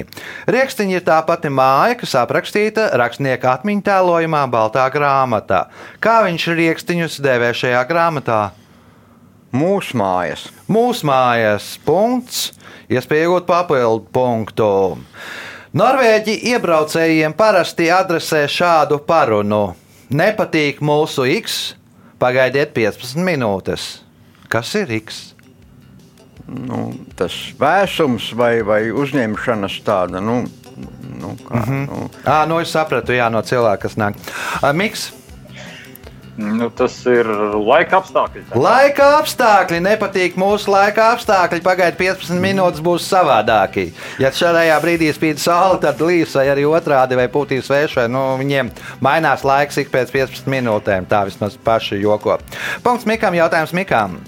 Rieksniņi 0.46 0.94
ir 0.96 1.02
tā 1.06 1.18
pati 1.26 1.50
māja, 1.50 1.96
kas 1.98 2.14
aprakstīta 2.22 2.92
rakstnieka 2.94 3.56
atmiņu 3.56 3.82
tēlojumā 3.88 4.44
Baltā 4.52 4.86
grāmatā. 4.94 5.66
Kā 5.98 6.20
viņš 6.28 6.46
Rieksniņus 6.60 7.18
dēvē 7.26 7.50
šajā 7.58 7.82
grāmatā? 7.90 8.40
Mūsu 9.56 9.98
mājas. 9.98 10.46
Mūsu 10.70 11.06
mājas 11.08 11.74
punkts, 11.86 12.52
iespēja 12.92 13.26
iegūt 13.26 13.46
papildu 13.48 14.06
punktu. 14.14 14.70
Norvēģi 15.76 16.38
iebraucējiem 16.54 17.34
parasti 17.36 17.90
adresē 17.92 18.46
šādu 18.48 18.96
parunu: 19.04 19.74
Nepatīk 20.08 20.78
mūsu 20.80 21.26
X, 21.34 21.74
pagaidiet 22.22 22.72
15 22.72 23.20
minūtes. 23.20 23.84
Kas 24.48 24.70
ir 24.80 24.94
X? 25.02 25.18
Nu, 26.46 26.94
tas 27.18 27.34
vēsums 27.60 28.30
vai, 28.38 28.62
vai 28.64 28.86
uzņemšanas 28.88 29.76
tāda, 29.84 30.22
nu, 30.24 30.38
nu, 30.46 31.34
kā, 31.44 31.60
mm 31.60 31.68
-hmm. 31.68 31.84
nu, 31.90 32.10
Ah, 32.24 32.46
nu 32.48 32.60
es 32.62 32.72
sapratu, 32.72 33.12
jā, 33.12 33.28
no 33.30 33.42
cilvēka, 33.42 33.82
kas 33.82 33.96
nāk. 33.96 34.14
Miks, 34.72 35.10
Nu, 36.36 36.68
tas 36.68 36.98
ir 37.08 37.28
laika 37.56 38.02
apstākļi. 38.02 38.42
laika 38.60 39.06
apstākļi 39.22 39.78
nepatīk 39.80 40.36
mūsu 40.36 40.68
laika 40.68 41.06
apstākļi. 41.14 41.62
Pagaidiet, 41.64 41.96
15 41.96 42.42
minūtes 42.42 42.82
būs 42.84 43.06
savādāki. 43.08 43.86
Ja 44.20 44.28
šajā 44.28 44.76
brīdī 44.84 45.08
spīd 45.16 45.40
saule, 45.40 45.80
tad 45.80 46.02
līs 46.04 46.36
vai 46.36 46.48
arī 46.52 46.66
otrādi 46.68 47.16
vai 47.16 47.28
pūtīs 47.32 47.70
vējš, 47.72 47.96
vai 48.02 48.06
nu, 48.12 48.24
viņiem 48.42 48.70
mainās 49.00 49.46
laiks 49.48 49.80
ik 49.80 49.88
pēc 49.94 50.12
15 50.12 50.50
minūtēm. 50.52 51.08
Tā 51.08 51.24
vismaz 51.24 51.56
paši 51.56 52.02
joko. 52.02 52.36
Punkts 52.84 53.08
Mikam, 53.08 53.34
jautājums 53.34 53.72
Mikam. 53.72 54.18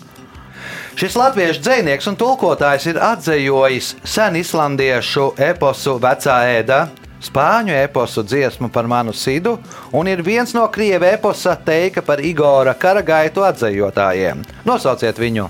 Šis 0.99 1.15
latviešu 1.15 1.61
dzinieks 1.63 2.09
un 2.11 2.17
tulkotājs 2.19 2.89
ir 2.91 2.97
atzējojis 2.99 3.93
sen 4.03 4.41
islandiešu 4.41 5.29
eposu 5.47 5.95
Vecā 6.03 6.41
ēda, 6.57 6.89
spāņu 7.25 7.75
eposu 7.75 8.23
dziesmu 8.23 8.71
par 8.75 8.87
manu 8.91 9.13
sidu 9.13 9.57
un 9.93 10.09
ir 10.11 10.23
viens 10.23 10.55
no 10.55 10.67
krievu 10.73 11.09
eposa 11.09 11.57
teika 11.57 12.03
par 12.03 12.23
Igora 12.25 12.75
karagaitu 12.75 13.45
atzējotājiem. 13.47 14.45
Nosauciet 14.69 15.19
viņu! 15.19 15.49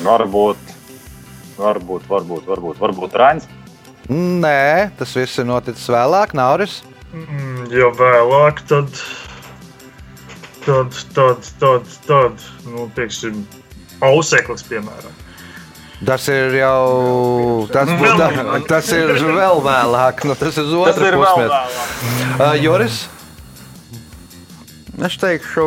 Varbūt, 0.00 0.76
varbūt, 1.60 2.06
varbūt, 2.08 2.46
varbūt, 2.48 2.78
varbūt 2.80 3.16
Rains. 3.20 3.48
Nē, 4.10 4.90
tas 4.98 5.12
viss 5.14 5.38
ir 5.38 5.46
noticis 5.46 5.90
vēlāk, 5.92 6.32
Nauris. 6.34 6.80
Mm, 7.12 7.68
Ja 7.70 7.90
vēlāk, 7.94 8.64
tad. 8.66 8.88
Tad, 10.64 10.96
tad, 11.14 11.46
tad, 11.60 11.86
tad 12.06 12.42
nu, 12.68 12.88
teiksim, 12.96 13.44
auseklis, 14.04 14.64
piemēram. 14.68 15.14
Tas 16.06 16.24
ir 16.32 16.54
jau. 16.56 17.68
Tas, 17.72 17.88
Vēl 17.90 17.98
būs, 18.00 18.12
da, 18.16 18.28
vēlāk. 18.32 18.66
tas 18.70 18.88
ir 18.96 19.10
vēl 19.20 19.58
vēlāk. 19.66 20.22
Nu, 20.24 20.36
tas 20.38 20.56
ir 20.56 20.68
pusi. 20.70 21.40
vēlāk. 21.44 21.80
Uh, 22.40 22.54
Joris, 22.60 23.02
Es 25.00 25.14
teikšu, 25.16 25.62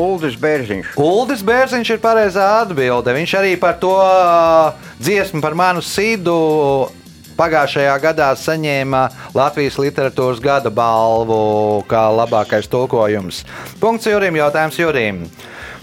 Uldis 0.00 0.38
Bērziņš. 0.40 0.94
Uldis 0.96 1.42
Bērziņš 1.44 1.88
ir 1.92 1.98
pareizā 2.00 2.44
atbilde. 2.62 3.12
Viņš 3.12 3.34
arī 3.36 3.50
par 3.60 3.74
to 3.76 3.90
uh, 3.92 4.72
dziesmu 5.04 5.42
par 5.44 5.52
manu 5.52 5.82
sīdu 5.84 6.32
pagājušajā 7.36 7.96
gadā 8.00 8.30
saņēma 8.40 9.02
Latvijas 9.36 9.76
literatūras 9.82 10.40
gada 10.40 10.72
balvu 10.72 11.82
kā 11.90 12.06
labākais 12.14 12.70
tulkojums. 12.72 13.42
Punkts 13.82 14.08
Jurim, 14.08 14.38
jautājums 14.40 14.80
Jurim. 14.80 15.24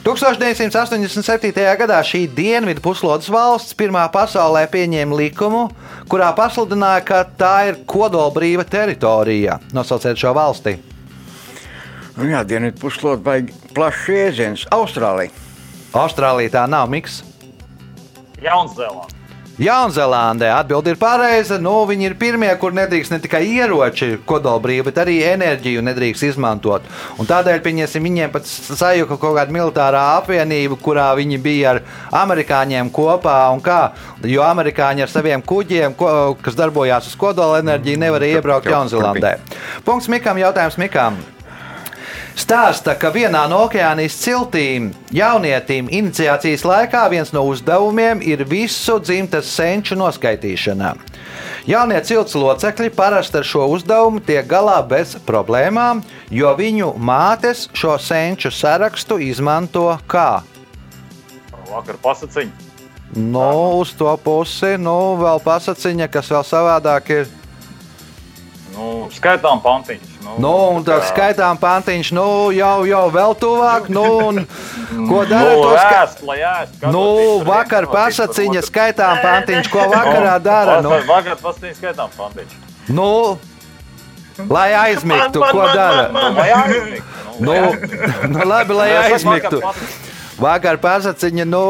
1987. 0.02 1.54
gadā 1.78 2.00
šī 2.02 2.24
dienvidu 2.34 2.82
puslodes 2.82 3.30
valsts 3.30 3.76
pirmā 3.78 4.08
pasaulē 4.10 4.64
pieņēma 4.74 5.20
likumu, 5.20 5.68
kurā 6.10 6.32
pasludināja, 6.34 7.04
ka 7.06 7.20
tā 7.38 7.54
ir 7.70 7.78
kodolbrīva 7.86 8.66
teritorija. 8.66 9.60
Nosauciet 9.78 10.18
šo 10.18 10.34
valsti. 10.34 10.80
Nu, 12.18 12.26
jā, 12.34 12.42
dienvidu 12.42 12.82
puslodē 12.82 13.22
vajag 13.30 13.54
plašs 13.78 14.10
jēdziens. 14.10 14.66
Austrālija. 14.74 15.30
Austrālija 15.94 16.58
tā 16.58 16.68
nav 16.72 16.90
miks. 16.90 17.22
Jaunzēlandē. 18.42 19.21
Jaunzēlandē 19.62 20.48
atbildi 20.56 20.96
ir 20.96 20.98
pareiza. 20.98 21.60
Nu, 21.62 21.84
viņi 21.86 22.08
ir 22.10 22.16
pirmie, 22.18 22.50
kur 22.58 22.74
nedrīkst 22.74 23.14
ne 23.14 23.20
tikai 23.22 23.44
ieroči 23.46 24.16
kodolbrīvi, 24.26 24.86
bet 24.88 25.02
arī 25.04 25.20
enerģiju 25.30 25.84
nedrīkst 25.86 26.26
izmantot. 26.32 26.88
Un 27.22 27.30
tādēļ 27.30 27.62
viņiem 28.02 28.32
pat 28.34 28.48
sajūta 28.50 29.20
kaut 29.22 29.38
kāda 29.38 29.54
militārā 29.54 30.02
apvienība, 30.18 30.80
kurā 30.82 31.12
viņi 31.20 31.38
bija 31.42 31.76
ar 31.76 31.82
amerikāņiem 32.24 32.90
kopā. 32.90 33.38
un 33.54 33.62
Kā, 33.62 33.92
jo 34.26 34.42
amerikāņi 34.42 35.06
ar 35.06 35.12
saviem 35.12 35.44
kuģiem, 35.46 35.94
ko, 35.94 36.36
kas 36.42 36.58
darbojās 36.58 37.12
uz 37.12 37.20
kodola 37.20 37.62
enerģiju, 37.62 38.02
nevarēja 38.02 38.42
iebraukt 38.42 38.66
Jā, 38.66 38.80
Jaunzēlandē. 38.80 39.36
Punkts 39.86 40.10
Mikam, 40.10 40.42
jautājums 40.42 40.82
Mikam. 40.82 41.22
Stāsta, 42.40 42.96
ka 42.96 43.12
vienā 43.12 43.44
no 43.52 43.66
okeānijas 43.66 44.16
ciltīm 44.22 44.92
jaunietim 45.12 45.90
iniciācijas 45.92 46.64
laikā 46.68 47.04
viens 47.12 47.34
no 47.36 47.44
uzdevumiem 47.50 48.22
ir 48.24 48.46
visu 48.48 48.98
dzimtas 49.04 49.50
senču 49.52 49.98
noskaitīšana. 50.00 50.94
Jaunie 51.68 52.00
cilts 52.08 52.34
locekļi 52.40 52.90
parasti 52.96 53.42
ar 53.42 53.48
šo 53.48 53.68
uzdevumu 53.76 54.24
tiek 54.26 54.48
galā 54.50 54.80
bez 54.88 55.14
problēmām, 55.28 56.02
jo 56.32 56.56
viņu 56.58 56.96
mātes 56.98 57.68
šo 57.78 57.98
senču 58.02 58.52
sarakstu 58.52 59.20
izmanto 59.22 59.92
kā? 60.10 60.42
Vakar 61.72 62.00
pasaciņa. 62.02 62.72
Nu, 63.16 63.82
uz 63.84 63.92
to 64.00 64.12
pusi, 64.24 64.78
nu, 64.80 65.18
vēl 65.20 65.44
pasakiņa, 65.44 66.08
kas 66.12 66.32
vēl 66.32 66.46
savādāk 66.48 67.12
ir. 67.12 67.32
Nu, 68.72 69.10
skaitām 69.12 69.60
pantiņus. 69.62 70.12
Nu, 70.24 70.36
Nu, 70.40 70.52
un 70.78 70.84
tā 70.88 71.02
skaitām 71.10 71.58
pantiņš, 71.60 72.12
nu, 72.16 72.26
jau, 72.56 72.86
jau 72.88 73.04
vēl 73.12 73.34
tuvāk, 73.36 73.90
nu, 73.92 74.04
un 74.30 74.46
ko 75.10 75.26
dara 75.28 75.54
Nu, 75.56 75.64
to 75.66 75.72
ēst. 75.76 76.22
Nu, 76.94 77.04
vakar 77.48 77.88
citu 77.92 78.64
skaitām 78.68 79.22
pantiņš, 79.26 79.72
ko 79.74 79.88
vakarā 79.92 80.36
dara. 80.40 80.82
Nu, 80.82 80.90
Vakar- 81.10 81.40
pasaciņa 81.42 81.76
skaitām 81.82 82.10
pantiņš. 82.18 82.56
nu, 82.90 83.40
lai 84.50 84.70
aizmigtu, 84.74 85.44
ko 85.52 85.68
dara. 85.76 86.08
Nu, 87.40 87.54
nu, 88.30 88.46
labi, 88.46 88.74
lai 88.74 88.90
aizmigtu. 89.04 89.62
Vakar 90.40 90.78
pasakiņa, 90.82 91.46
nu, 91.50 91.64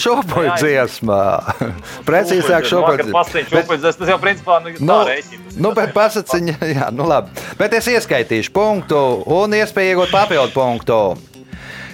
šopoļu 0.00 0.56
dziesmā. 0.60 1.20
Precīzāk, 2.08 2.66
Bet- 2.66 2.70
šopoļ, 2.72 3.80
tas 3.82 4.02
jau 4.10 4.18
principā 4.22 4.58
nu, 4.64 4.74
Nu, 4.80 4.98
rēķina. 5.08 5.54
nu, 5.56 5.72
bet 5.76 5.94
pasakiņa, 5.96 6.56
jā, 6.76 6.90
nu 6.94 7.06
labi. 7.08 7.32
Bet 7.58 7.72
es 7.78 7.88
ieskaitīšu 7.94 8.52
punktu 8.54 9.00
un 9.38 9.56
iespēju 9.58 9.94
iegūt 9.96 10.12
papildu 10.14 10.52
punktu. 10.54 11.00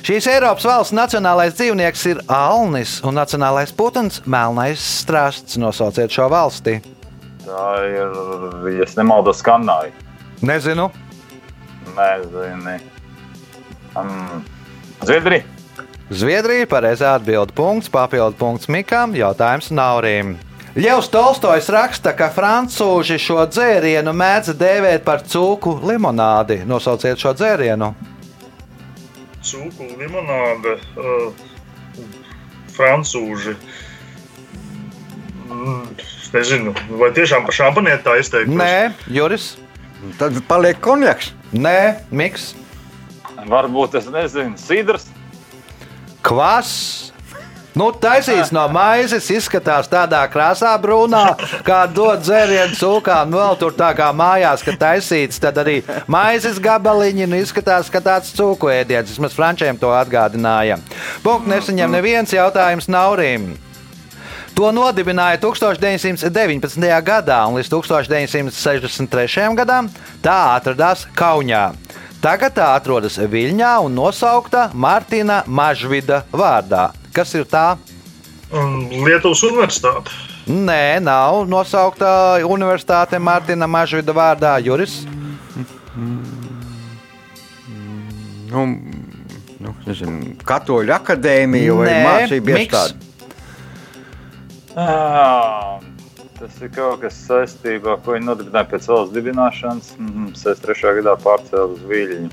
Šīs 0.04 0.26
Eiropas 0.28 0.66
valsts 0.68 0.92
nacionālais 0.92 1.54
dzīvnieks 1.57 2.02
ir 2.11 2.18
alnis 2.28 2.98
un 3.09 3.16
nacionālais 3.16 3.70
putns- 3.72 4.20
melnais 4.35 4.76
strasts. 5.00 5.57
Nosauciet 5.57 6.12
šo 6.12 6.26
valsti. 6.28 6.80
Tā 7.44 7.64
ir, 7.88 8.12
ja 8.76 8.85
es 8.85 8.96
nemaldos, 9.00 9.40
skanāja. 9.40 9.92
Nezinu. 10.44 10.90
Nezinu. 11.96 12.76
Um, 13.96 14.44
Zviedrija. 15.04 15.44
Zviedrija 16.12 16.67
pareizā 16.69 17.14
atbild 17.17 17.55
punkts, 17.57 17.88
papildu 17.88 18.37
punkts 18.37 18.69
Mikam, 18.69 19.14
jautājums 19.17 19.71
Naurim. 19.73 20.35
Ļevs 20.77 21.07
Tolstojs 21.09 21.71
raksta, 21.73 22.12
ka 22.19 22.29
francūži 22.35 23.17
šo 23.23 23.38
dzērienu 23.49 24.12
mēdz 24.12 24.53
dēvēt 24.61 25.05
par 25.07 25.23
cūku 25.25 25.79
limonādi. 25.87 26.59
Nosauciet 26.69 27.23
šo 27.23 27.33
dzērienu. 27.38 27.93
Cūku 29.45 29.88
limonāde, 29.97 30.77
uh, 30.99 32.05
francūži. 32.77 33.57
Mm, 35.49 35.88
es 36.05 36.31
nezinu, 36.37 36.77
vai 37.01 37.14
tiešām 37.17 37.49
par 37.49 37.61
šampanieti 37.62 38.05
tā 38.05 38.19
izteikti? 38.21 38.61
Nē, 38.61 38.93
Juris. 39.09 39.55
Tad 40.21 40.37
paliek 40.51 40.85
konjaks. 40.85 41.33
Nē, 41.55 42.05
Miks. 42.12 42.51
Varbūt 43.49 44.03
es 44.03 44.12
nezinu, 44.12 44.59
Sidrs. 44.61 45.13
Kvass. 46.24 47.10
Nu, 47.74 47.88
taisīts 47.90 48.52
no 48.54 48.62
maizes, 48.70 49.26
izskatās 49.34 49.88
tādā 49.90 50.20
krāsā, 50.30 50.70
brūnā, 50.78 51.24
kā 51.66 51.80
dod 51.90 52.22
dzērienu 52.22 52.78
cūkām. 52.78 53.32
Nu, 53.32 53.40
vēl 53.40 53.58
tur 53.58 53.74
tā 53.74 53.88
kā 53.98 54.12
mājās, 54.14 54.62
ka 54.62 54.76
taisīts, 54.78 55.42
arī 55.50 55.80
maizes 56.06 56.60
gabaliņi 56.62 57.26
nu, 57.26 57.40
izskatās, 57.42 57.90
ka 57.90 57.98
tāds 58.04 58.30
cūku 58.38 58.70
ēdiens. 58.70 59.10
Vismaz 59.10 59.34
frančiem 59.34 59.80
to 59.80 59.90
atgādināja. 59.90 60.78
Punkts 61.26 61.50
nesaņem 61.50 61.98
neviens 61.98 62.37
jautājums 62.37 62.87
Naurim. 62.87 63.56
To 64.54 64.70
nodibināja 64.70 65.40
1919. 65.42 66.78
gadā, 67.02 67.40
un 67.50 67.58
līdz 67.58 67.72
1963. 67.74 69.50
gadam 69.58 69.90
tā 70.22 70.38
atradās 70.54 71.08
Kaunijā. 71.18 71.72
Tagad 72.24 72.54
tā 72.56 72.70
atrodas 72.72 73.18
Viļņā 73.20 73.70
un 73.84 73.92
nosaukta 73.98 74.70
Martina 74.72 75.42
Mažvida 75.44 76.22
vārdā. 76.32 76.87
Kas 77.12 77.34
ir 77.37 77.44
tā? 77.44 77.74
Um, 78.48 78.87
Lietuvas 79.04 79.42
universitāte. 79.44 80.14
Nē, 80.48 81.02
nav 81.04 81.42
nosaukta 81.48 82.40
Universitāte 82.48 83.20
Martina 83.20 83.68
Mažvida 83.68 84.16
vārdā. 84.16 84.54
Juris. 84.64 85.02
Nu, 88.48 88.64
nu, 89.60 89.74
nezinu, 89.84 90.32
Katoļu 90.48 90.96
akadēmija 90.96 91.76
vai 91.76 91.90
Nē, 91.92 92.02
mācību 92.08 92.56
iestāde. 92.56 92.96
Ah, 94.80 95.76
Tas 96.35 96.57
ir 96.64 96.70
kaut 96.75 97.01
kas 97.05 97.14
saistībā, 97.29 97.94
ko 98.03 98.16
viņi 98.16 98.27
nodibināja 98.27 98.66
pēc 98.73 98.88
valsts 98.90 99.14
dibināšanas. 99.14 99.92
Mm, 100.01 100.33
63. 100.35 100.97
gadā 100.99 101.14
pārcēlās 101.23 101.77
uz 101.79 101.85
Viļņu. 101.90 102.31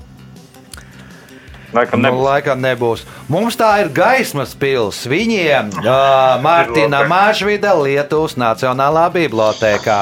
Laikam 1.72 2.02
Nu, 2.02 2.08
nebūs. 2.10 2.24
laikam 2.26 2.60
nebūs. 2.60 3.02
Mums 3.32 3.56
tā 3.56 3.70
ir 3.80 3.88
gaismas 3.96 4.52
pils. 4.58 5.06
Viņiem 5.08 5.70
uh, 5.78 6.42
Mārtiņa. 6.44 7.04
Mažvida 7.08 7.72
Lietuvas 7.78 8.34
Nacionālā 8.36 9.06
bibliotēkā. 9.14 10.00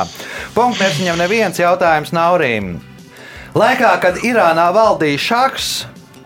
Punkts 0.57 0.81
nesaņem 0.83 1.21
neviens 1.21 1.61
jautājums 1.63 2.11
Naurim. 2.17 2.81
Laikā, 3.55 3.93
kad 4.03 4.19
Irānā 4.27 4.69
valdīja 4.75 5.19
šaks, 5.29 5.69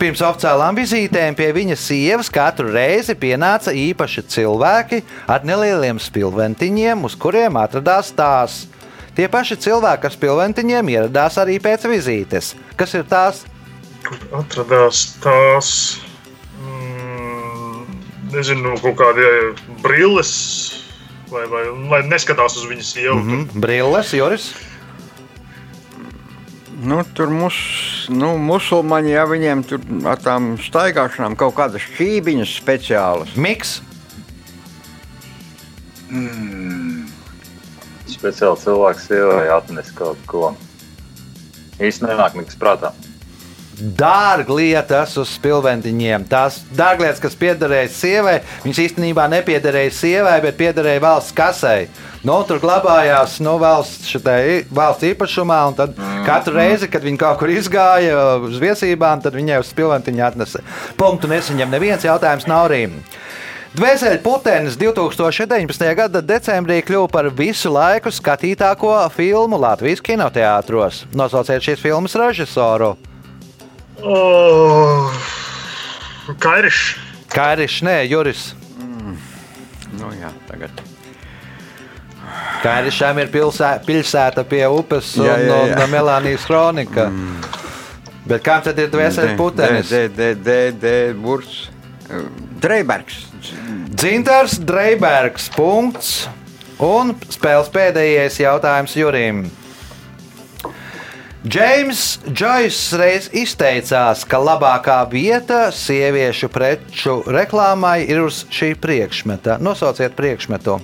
pirms 0.05 0.21
oficiālām 0.21 0.77
vizītēm 0.77 1.37
pie 1.39 1.47
viņa 1.57 1.77
sievas 1.81 2.29
katru 2.33 2.69
reizi 2.75 3.15
pienāca 3.17 3.73
īpaši 3.73 4.25
cilvēki 4.35 4.99
ar 5.33 5.47
nelieliem 5.49 6.01
spilventiņiem, 6.03 7.07
uz 7.09 7.15
kuriem 7.17 7.57
atradās 7.57 8.11
tās. 8.13 8.59
Tie 9.17 9.31
paši 9.33 9.57
cilvēki 9.65 10.11
ar 10.11 10.13
spilventiņiem 10.13 10.91
ieradās 10.93 11.39
arī 11.41 11.57
pēc 11.63 11.87
vizītes. 11.89 12.53
Kas 12.77 12.93
ir 12.99 13.07
tās? 13.09 13.45
Kur 14.05 14.21
atradās 14.43 15.07
tās, 15.25 15.71
mm, 16.59 17.97
nezinu, 18.35 18.75
kaut 18.85 18.99
kādi 19.01 19.31
brilles, 19.81 20.35
vai, 21.33 21.47
vai 21.49 21.65
lai 21.95 22.03
neskatās 22.11 22.59
uz 22.61 22.69
viņas 22.69 22.93
sievu. 22.93 23.17
Mm 23.23 23.25
-hmm. 23.31 23.47
Mm, 23.47 23.65
Brilles, 23.65 24.13
Joris. 24.13 24.53
Nu, 26.83 27.05
tur 27.15 27.31
mus, 27.31 27.55
nu, 28.11 28.33
musulmaņi, 28.41 29.13
ja 29.15 29.25
viņiem 29.31 29.63
tur 29.69 29.83
ar 30.11 30.19
tām 30.19 30.55
staigāšanām 30.59 31.37
kaut 31.39 31.55
kādas 31.55 31.85
šķībiņas 31.87 32.55
speciālas. 32.59 33.35
Miks. 33.39 33.77
Speciāli 38.11 38.61
cilvēks 38.65 39.07
sievai 39.07 39.47
atnes 39.55 39.93
kaut 39.95 40.21
ko. 40.31 40.55
īsti 41.79 42.09
nenāk 42.09 42.35
nekas 42.39 42.59
prātā. 42.59 42.91
Dārglietas 43.75 45.17
uz 45.19 45.33
spilventiņiem. 45.35 46.27
Tās 46.31 46.61
dārglietas, 46.77 47.21
kas 47.23 47.37
piederēja 47.39 47.91
sievai, 47.91 48.35
viņas 48.65 48.81
īstenībā 48.85 49.27
nepiederēja 49.33 49.95
sievai, 49.95 50.37
bet 50.45 50.59
piederēja 50.61 51.03
valsts 51.03 51.35
kasei. 51.37 51.89
Nu, 52.25 52.39
tur 52.49 52.61
glabājās 52.63 53.37
nu, 53.45 53.57
valsts, 53.61 54.09
šitai, 54.09 54.65
valsts 54.73 55.11
īpašumā, 55.11 55.61
un 55.69 55.79
tad 55.81 55.99
katru 56.25 56.57
reizi, 56.57 56.89
kad 56.89 57.05
viņi 57.05 57.21
kaut 57.21 57.41
kur 57.43 57.53
izgāja 57.53 58.39
uz 58.41 58.57
viesībām, 58.63 59.21
tad 59.25 59.37
viņai 59.37 59.61
uz 59.61 59.73
spilventiņu 59.75 60.25
atnesa. 60.25 60.63
Punktu 61.01 61.29
nesaņem 61.33 61.75
neviens 61.75 62.07
jautājums 62.07 62.49
nav 62.49 62.71
rīm. 62.73 63.01
Dvēseli 63.75 64.21
putenis 64.23 64.77
2019. 64.79 65.89
gada 65.99 66.21
decembrī 66.23 66.77
kļuva 66.87 67.09
par 67.11 67.29
visu 67.35 67.73
laiku 67.75 68.13
skatītāko 68.15 68.93
filmu 69.11 69.59
Latvijas 69.59 70.05
kinoteātros. 70.05 71.01
Nosauciet 71.11 71.67
šīs 71.67 71.83
filmas 71.83 72.15
režisoru. 72.15 72.93
Oh, 74.03 75.13
Kairišs. 76.41 76.97
Kairišs, 77.35 77.83
nē, 77.87 77.97
Juris. 78.11 78.53
Nu, 79.95 80.11
jā, 80.19 80.31
tagad. 80.49 80.71
Kairišām 82.65 83.19
ir 83.23 83.29
pilsē, 83.33 83.75
pilsēta 83.87 84.43
pie 84.49 84.65
upes 84.73 85.13
un, 85.21 85.27
Jā, 85.29 85.37
jā, 85.45 85.59
jā. 85.71 85.77
un 85.85 85.93
Melānijas 85.93 86.47
kronika. 86.49 87.09
Bet 88.25 88.43
kam 88.47 88.63
tad 88.65 88.79
ir 88.81 88.89
dvēseli 88.93 89.35
putenis? 89.37 89.91
D, 89.93 90.07
D, 90.09 90.31
D, 90.41 90.55
D, 90.81 90.93
Burs. 91.21 91.67
Dreibergs. 92.65 93.27
Dzintars 93.93 94.57
Dreibergs. 94.65 95.51
Punkts. 95.55 96.25
Un 96.83 97.13
spēles 97.31 97.69
pēdējais 97.71 98.41
jautājums 98.43 98.97
Jurim. 98.99 99.45
Džeims 101.45 102.23
Džoiss 102.25 102.95
reiz 102.97 103.27
izteicās, 103.37 104.23
ka 104.25 104.39
labākā 104.41 105.03
vieta 105.13 105.67
sieviešu 105.77 106.49
preču 106.49 107.19
reklāmai 107.29 107.99
ir 108.09 108.23
uz 108.25 108.47
šī 108.49 108.71
priekšmeta. 108.81 109.59
Nosauciet 109.61 110.17
priekšmetu. 110.17 110.79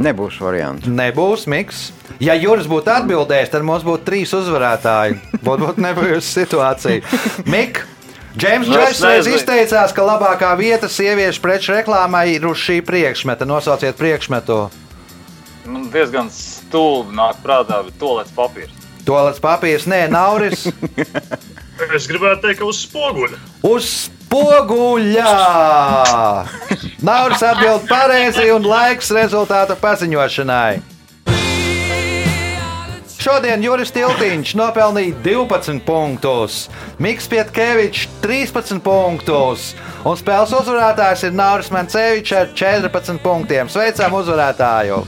Nebūs 0.00 0.40
variants. 0.40 0.88
Nebūs 0.88 1.44
miks. 1.44 1.90
Ja 2.24 2.32
Juris 2.40 2.64
būtu 2.70 2.88
atbildējis, 2.94 3.52
tad 3.52 3.68
mums 3.68 3.84
būtu 3.84 4.08
trīs 4.08 4.32
uzvarētāji. 4.32 5.20
Būtu 5.44 5.68
būt 5.68 5.82
nebijusi 5.84 6.32
situācija. 6.40 7.04
Mik, 7.52 7.84
Džeims 8.32 8.64
Nu, 8.64 8.80
Džoiss 8.80 9.28
izteicās, 9.28 9.92
ka 9.92 10.08
labākā 10.08 10.54
vieta 10.56 10.88
sieviešu 10.88 11.44
preču 11.44 11.76
reklāmai 11.76 12.30
ir 12.38 12.48
uz 12.48 12.64
šī 12.64 12.80
priekšmeta. 12.80 13.44
Nosauciet 13.44 14.00
priekšmetu. 14.00 14.62
Man 15.68 15.90
diezgan 15.92 16.32
stulbi 16.72 17.12
nāk 17.16 17.42
prātā, 17.44 17.82
bet 17.84 17.98
to 18.00 18.16
līdz 18.16 18.32
papīrs. 18.36 18.78
Tolets 19.04 19.42
papīrs, 19.42 19.88
nē, 19.90 20.06
Nauris. 20.12 20.68
Es 21.82 22.04
gribētu 22.06 22.44
teikt, 22.44 22.60
ka 22.60 22.66
uz 22.68 22.78
spoguļa. 22.84 23.38
Uz 23.66 23.86
spoguļa! 24.04 25.32
Nauris 27.02 27.42
atbild 27.42 27.88
pareizi 27.88 28.44
un 28.54 28.68
laiks 28.68 29.10
rezultātu 29.16 29.74
paziņošanai. 29.80 30.78
Šodien 33.22 33.64
Juris 33.66 33.90
Tiltiņš 33.96 34.52
nopelnīja 34.60 35.16
12 35.24 35.82
punktus, 35.88 36.60
Mikls 37.02 37.26
Pietkevičs 37.32 38.06
13 38.22 38.78
punktus, 38.84 39.72
un 40.06 40.18
spēles 40.20 40.54
uzvarētājs 40.60 41.26
ir 41.26 41.34
Nauris 41.34 41.72
Mancevičs 41.74 42.36
ar 42.36 42.54
14 42.54 43.18
punktiem. 43.26 43.72
Sveicam 43.72 44.20
uzvarētāju! 44.22 45.02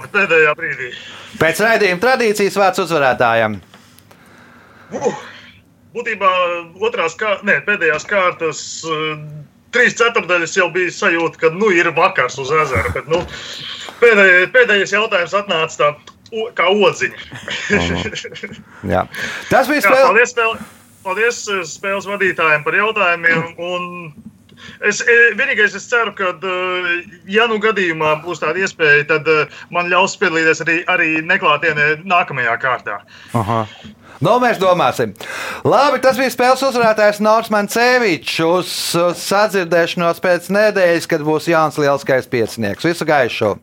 Labi 0.00 0.10
pēdējā 0.16 0.54
brīdī. 0.58 0.90
Pēc 1.40 1.60
raidījuma 1.64 2.00
tradīcijas 2.02 2.56
vārds 2.56 2.80
uzvarētājam. 2.86 3.58
Uh, 4.90 5.12
būtībā 5.94 6.30
otrās 6.82 7.14
kā, 7.20 7.36
ne, 7.46 7.58
pēdējās 7.66 8.06
kārtas. 8.10 8.62
uh, 8.88 9.20
Trīs 9.70 9.94
ceturdaļas 9.94 10.56
jau 10.58 10.64
bija 10.74 10.90
sajūta, 10.90 11.38
ka 11.44 11.48
nu, 11.54 11.68
ir 11.70 11.86
vakars 11.94 12.40
uz 12.42 12.48
ezera. 12.50 12.90
Bet, 12.90 13.06
nu, 13.06 13.20
pēdējais, 14.00 14.48
pēdējais 14.56 14.94
jautājums 14.96 15.36
atnāca 15.38 15.76
tā, 15.78 15.90
o- 16.34 16.48
kā 16.58 16.66
odziņa. 16.74 17.20
Jā. 18.90 19.04
Tas 19.46 19.70
bija 19.70 19.78
Jā, 19.78 19.84
spēle. 19.84 20.08
paldies, 20.08 20.32
spēle, 20.34 20.58
paldies 21.06 21.38
eh, 21.54 21.60
spēles 21.70 22.08
vadītājiem 22.10 22.64
par 22.66 22.80
jautājumiem. 22.80 23.44
Un 23.62 23.86
es 24.86 25.00
eh, 25.04 25.30
vienīgais 25.38 25.76
es 25.76 25.86
ceru, 25.90 26.14
ka, 26.16 26.32
eh, 26.36 26.90
ja 27.30 27.46
nu 27.50 27.60
gadījumā 27.62 28.16
būs 28.24 28.42
tāda 28.42 28.62
iespēja, 28.64 29.06
tad 29.14 29.30
eh, 29.30 29.62
man 29.74 29.90
ļaus 29.92 30.18
piedalīties 30.20 30.64
arī, 30.66 30.76
arī 30.90 31.10
neklātienē 31.26 31.90
nākamajā 32.04 32.58
kārtā. 32.62 33.00
Aha. 33.36 33.64
Nu, 34.20 34.34
mēs 34.42 34.58
domāsim. 34.60 35.14
Labi, 35.64 36.02
tas 36.04 36.18
bija 36.20 36.32
spēles 36.32 36.64
uzvarētājs 36.68 37.22
Norsmans 37.24 37.72
Cevičs. 37.72 38.36
Uz 38.44 38.74
sadzirdēšanos 39.22 40.20
pēc 40.20 40.50
nedēļas, 40.52 41.08
kad 41.08 41.24
būs 41.24 41.48
Jānis 41.48 41.80
Lielskais 41.80 42.28
piecinieks. 42.28 42.84
Visu 42.84 43.08
gaišu! 43.08 43.54